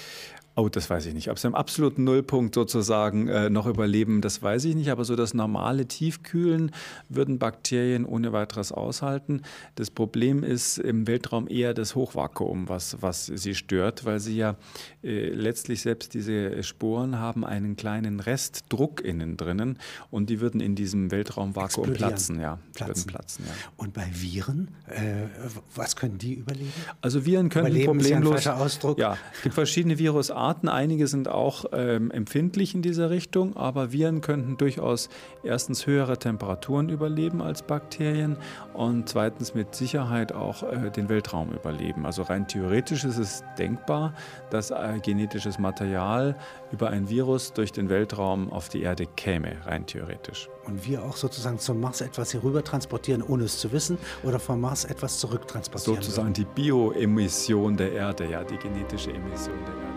[0.60, 1.30] Oh, das weiß ich nicht.
[1.30, 4.90] Ob sie am absoluten Nullpunkt sozusagen äh, noch überleben, das weiß ich nicht.
[4.90, 6.72] Aber so das normale Tiefkühlen
[7.10, 9.44] würden Bakterien ohne weiteres aushalten.
[9.76, 14.56] Das Problem ist im Weltraum eher das Hochvakuum, was, was sie stört, weil sie ja
[15.04, 19.78] äh, letztlich selbst diese Sporen haben einen kleinen Restdruck innen drinnen
[20.10, 22.40] und die würden in diesem Weltraumvakuum platzen.
[22.40, 23.06] Ja, platzen.
[23.06, 23.54] platzen ja.
[23.76, 25.28] Und bei Viren, äh,
[25.76, 26.74] was können die überleben?
[27.02, 28.40] Also Viren können Überleben problemlos.
[28.40, 28.98] Ist ja, ein Ausdruck.
[28.98, 30.47] ja, es gibt verschiedene Virusarten.
[30.48, 35.10] Einige sind auch ähm, empfindlich in dieser Richtung, aber Viren könnten durchaus
[35.44, 38.38] erstens höhere Temperaturen überleben als Bakterien
[38.74, 42.06] und zweitens mit Sicherheit auch äh, den Weltraum überleben.
[42.06, 44.14] Also rein theoretisch ist es denkbar,
[44.50, 46.38] dass äh, genetisches Material
[46.72, 50.50] über ein Virus durch den Weltraum auf die Erde käme, rein theoretisch.
[50.66, 54.62] Und wir auch sozusagen zum Mars etwas herüber transportieren, ohne es zu wissen, oder vom
[54.62, 56.02] Mars etwas zurücktransportieren.
[56.02, 56.48] Sozusagen würden.
[56.56, 59.88] die Bioemission der Erde, ja, die genetische Emission der Erde.